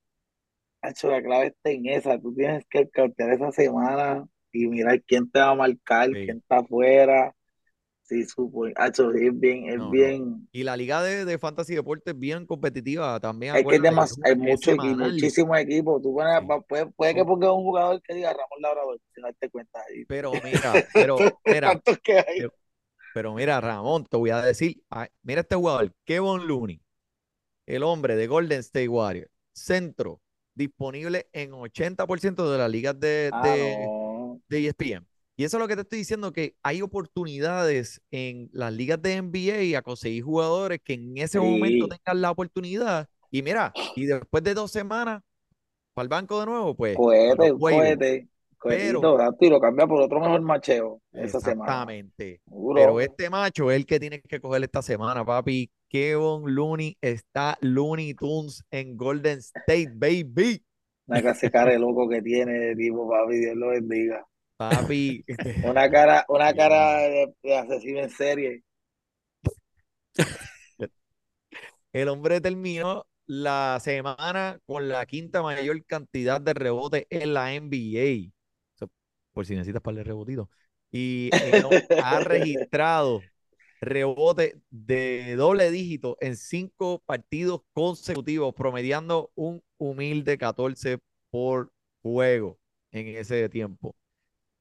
[0.82, 2.20] hacho, la clave está en esa.
[2.20, 6.14] Tú tienes que cautear esa semana y mirar quién te va a marcar, Sí.
[6.26, 7.36] quién está afuera.
[8.10, 8.66] Sí, supo.
[8.76, 9.91] Hacho, es bien, es No, no.
[9.91, 10.49] bien.
[10.51, 13.55] Y la liga de, de fantasy deportes bien competitiva también.
[13.55, 16.01] Es que es es, hay es mucho equipo, muchísimos equipos.
[16.01, 16.47] Tú pones- Sí.
[16.68, 20.05] puede, puede que pongas un jugador que diga Ramón Labrador, si no te cuenta ahí.
[20.05, 22.38] Pero mira, pero mira, ¿Cuántos que hay?
[22.39, 22.53] pero,
[23.14, 24.82] pero mira, Ramón, te voy a decir,
[25.22, 26.82] mira este jugador, Kevin Looney,
[27.68, 30.20] el hombre de Golden State Warriors, centro,
[30.55, 34.41] disponible en 80% de las ligas de, Ah, de, no.
[34.49, 35.05] de ESPN.
[35.39, 39.21] Y eso es lo que te estoy diciendo, que hay oportunidades en las ligas de
[39.21, 43.07] NBA a conseguir jugadores que en ese momento tengan la oportunidad.
[43.31, 45.21] Y mira, y después de dos semanas,
[45.93, 48.27] para el banco de nuevo, pues, Cohete, cohete,
[48.61, 48.99] Pero-
[49.39, 51.71] y lo cambia por otro mejor macheo esa semana.
[51.71, 52.41] Exactamente.
[52.75, 55.71] Pero este macho es el que tiene que coger esta semana, papi.
[55.87, 60.61] Kevin Looney está Looney Tunes en Golden State, baby.
[61.07, 64.25] Una clase cara de loco que tiene tipo, papi, Dios lo bendiga.
[64.60, 65.24] Papi.
[65.64, 68.64] Una cara, una cara de, de asesino en serie.
[71.93, 78.34] El hombre terminó la semana con la quinta mayor cantidad de rebotes en la NBA.
[79.34, 80.49] Por si necesitas para el rebotito.
[80.91, 81.30] Y
[82.03, 83.22] ha registrado
[83.80, 90.99] rebotes de doble dígito en cinco partidos consecutivos, promediando un humilde 14
[91.30, 92.60] por juego
[92.91, 93.95] en ese tiempo.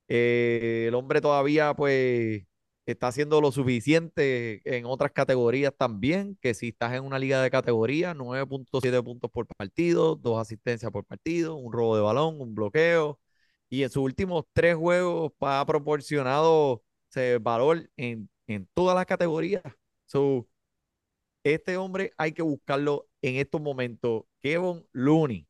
[0.09, 2.43] Eh, el hombre todavía, pues,
[2.87, 7.51] está haciendo lo suficiente en otras categorías también, que si estás en una liga de
[7.51, 13.21] categoría, 9.7 puntos por partido, dos asistencias por partido, un robo de balón, un bloqueo,
[13.69, 19.63] y en sus últimos tres juegos ha proporcionado ese valor en, en todas las categorías.
[21.45, 24.25] Este hombre hay que buscarlo en estos momentos.
[24.43, 25.47] Kevin Looney,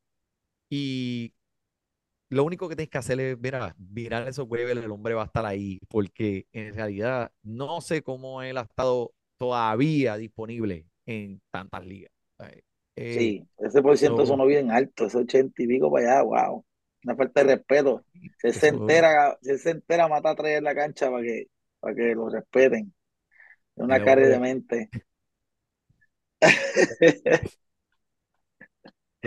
[0.70, 1.34] Y
[2.30, 5.26] lo único que tienes que hacer es, mira, virar esos waivers, el hombre va a
[5.26, 11.86] estar ahí, porque en realidad no sé cómo él ha estado todavía disponible en tantas
[11.86, 12.12] ligas.
[12.96, 16.22] Eh, Sí, ese por ciento so- sonó bien alto, ese ochenta y pico para allá,
[16.22, 16.64] wow.
[17.04, 18.04] Una falta de respeto.
[18.36, 21.46] Se Eso- entera, él se entera, mata a tres en la cancha para que,
[21.80, 22.94] para que lo respeten.
[23.76, 24.90] Es una cara de mente.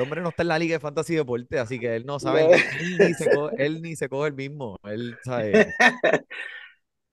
[0.02, 2.43] El hombre no está en la liga de fantasy deporte, así que él no sabe,
[2.43, 2.49] No.
[2.80, 4.78] él, ni se coge, él ni se coge el mismo.
[4.84, 5.68] Él sabe.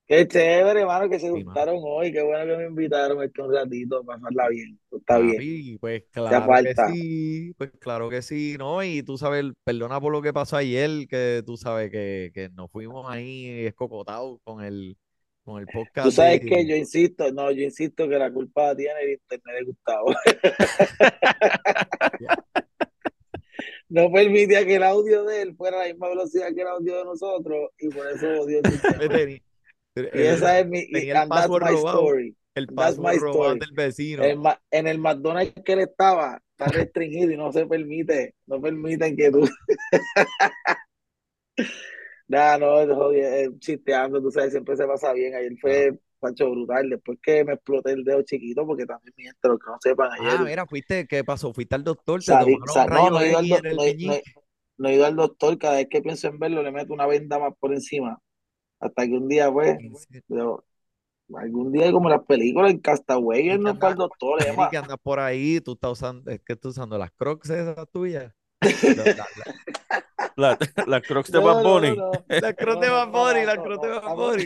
[0.07, 1.45] Qué chévere, hermano, que se mano.
[1.45, 2.11] juntaron hoy.
[2.11, 4.79] Qué bueno que me invitaron este un ratito a pasarla bien.
[4.91, 5.77] Está bien.
[5.79, 6.91] Pues claro que falta.
[6.91, 8.83] sí, pues claro que sí, ¿no?
[8.83, 12.71] Y tú sabes, perdona por lo que pasó ayer, que tú sabes que, que nos
[12.71, 14.97] fuimos ahí escocotados con el,
[15.43, 16.05] con el podcast.
[16.07, 19.57] Tú sabes de- que yo insisto, no, yo insisto que la culpa tiene el internet
[19.59, 20.15] de Gustavo.
[23.89, 26.97] No permitía que el audio de él fuera a la misma velocidad que el audio
[26.97, 29.41] de nosotros y por eso odió el
[30.13, 31.99] Y esa es mi, y- el that's password my robado.
[31.99, 32.35] story.
[32.55, 33.59] el password robado story.
[33.59, 34.23] del vecino.
[34.23, 34.39] El
[34.71, 39.31] en el McDonald's que él estaba está restringido y no se permite, no permiten que
[39.31, 39.41] tú.
[42.27, 45.33] Nada, no, eh, chisteando, tú sabes, siempre se pasa bien.
[45.35, 46.89] Ayer fue Pancho brutal.
[46.89, 50.11] Después que me exploté el dedo chiquito, porque también mi gente, los que no sepan,
[50.13, 51.53] ayer Ah, mira, fuiste, ¿qué pasó?
[51.53, 52.59] Fuiste al doctor, te tomaron
[53.05, 54.33] no, no he ido al X do- en el no he- no he- meñique.
[54.77, 55.57] no he ido al doctor.
[55.57, 58.19] Cada vez que pienso en verlo, le meto una venda más por encima.
[58.79, 59.77] Hasta que un día, pues,
[60.09, 60.23] serio.
[60.27, 60.63] yo-
[61.37, 64.69] algún día, como las películas en Castaway, él no fue al anda- doctor, Emma.
[64.69, 68.33] que andas por ahí, tú estás usando, es que estás usando las crocs esas tuyas.
[68.61, 69.25] La- la- la-
[70.35, 70.57] La,
[70.87, 71.95] la Crocs de No, Bad no, Bunny.
[71.97, 72.11] no, no.
[72.29, 74.45] Las crocs de No, no, Bad Bunny, no, las no, crocs de no, Bad Bunny.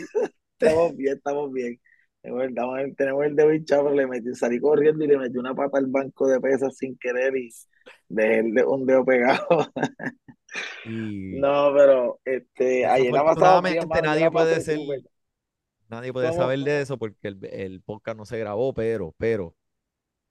[0.64, 1.80] Estamos bien, estamos bien.
[2.22, 5.54] Tenemos el, tenemos el dedo hinchado, pero le metí, salí corriendo y le metí una
[5.54, 7.50] pata al banco de pesas sin querer y
[8.08, 9.46] dejé el de- un dedo pegado.
[10.84, 10.90] Y
[11.42, 14.80] No, pero este, ayer la yo nadie puede ser,
[15.90, 16.42] nadie puede ¿Cómo?
[16.42, 19.56] saber de eso porque el, el podcast no se grabó, pero, pero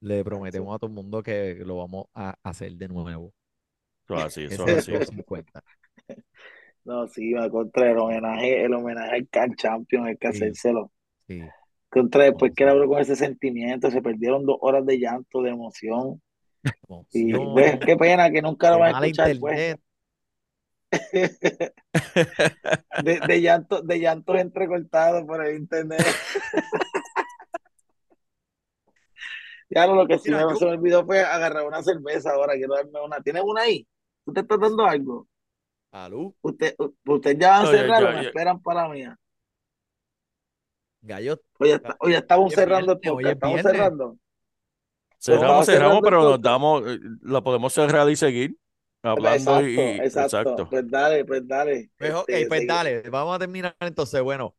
[0.01, 3.33] le prometemos a todo el mundo que lo vamos a hacer de nuevo.
[4.07, 4.93] Eso es así, eso así.
[6.85, 7.03] top 50.
[7.03, 10.39] No, sí, me contra el homenaje, el homenaje al Can Champion, hay que Sí.
[10.45, 10.91] hacérselo.
[11.27, 11.41] Sí.
[11.91, 15.51] Contra después que él habló con ese sentimiento, se perdieron dos horas de llanto, de
[15.51, 16.23] emoción.
[17.13, 19.77] Y pues, qué pena que nunca lo van a escuchar, pues.
[23.03, 26.03] De, de llanto, de llantos entrecortados por el internet.
[29.75, 32.33] Ya no, lo que sí Mira, me yo- se me olvidó fue agarrar una cerveza
[32.33, 33.23] ahora, quiero darme una.
[33.23, 33.87] ¿Tienes una ahí?
[34.23, 35.27] ¿Tú te estás dando algo?
[35.93, 36.75] Salud, ¿Usted,
[37.05, 39.19] usted ya van a cerrar o me esperan para mía?
[41.03, 41.39] gallo.
[41.59, 43.73] Oye, está- oye, estamos cerrando el podcast, es estamos viernes.
[43.77, 44.17] cerrando.
[45.19, 48.57] Cerramos, cerramos, pero nos damos, eh, la podemos cerrar y seguir
[49.03, 50.39] hablando Exacto, y, exacto.
[50.39, 50.69] exacto.
[50.71, 51.91] Pues dale, pues dale.
[51.99, 54.23] Pues, ok, Este, pues dale, vamos a terminar entonces.
[54.23, 54.57] Bueno,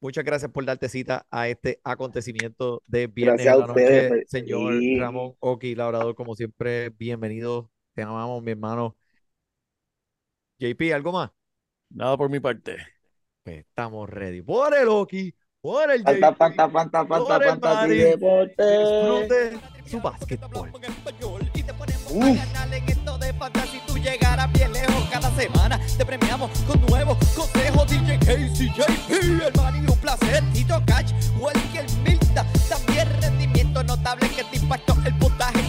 [0.00, 4.24] muchas gracias por darte cita a este acontecimiento de viernes Gracias a la ustedes, noche,
[4.26, 4.98] señor sí.
[4.98, 7.70] Ramón Oki, labrador, como siempre, bienvenido.
[7.94, 8.96] Te amamos, mi hermano.
[10.58, 11.30] JP, ¿algo más?
[11.90, 12.76] Nada por mi parte.
[13.42, 14.42] Pues, estamos ready.
[14.42, 20.72] Por el Oki, por el JP, panta, panta, panta, por el Mari, disfrute su básquetbol.
[22.10, 22.38] Uf.
[23.86, 23.94] Tú
[24.52, 27.88] bien lejos cada semana, te premiamos con nuevos consejos.
[27.88, 28.18] DJ
[32.04, 35.63] Milta, también rendimiento notable que te impactó el puntaje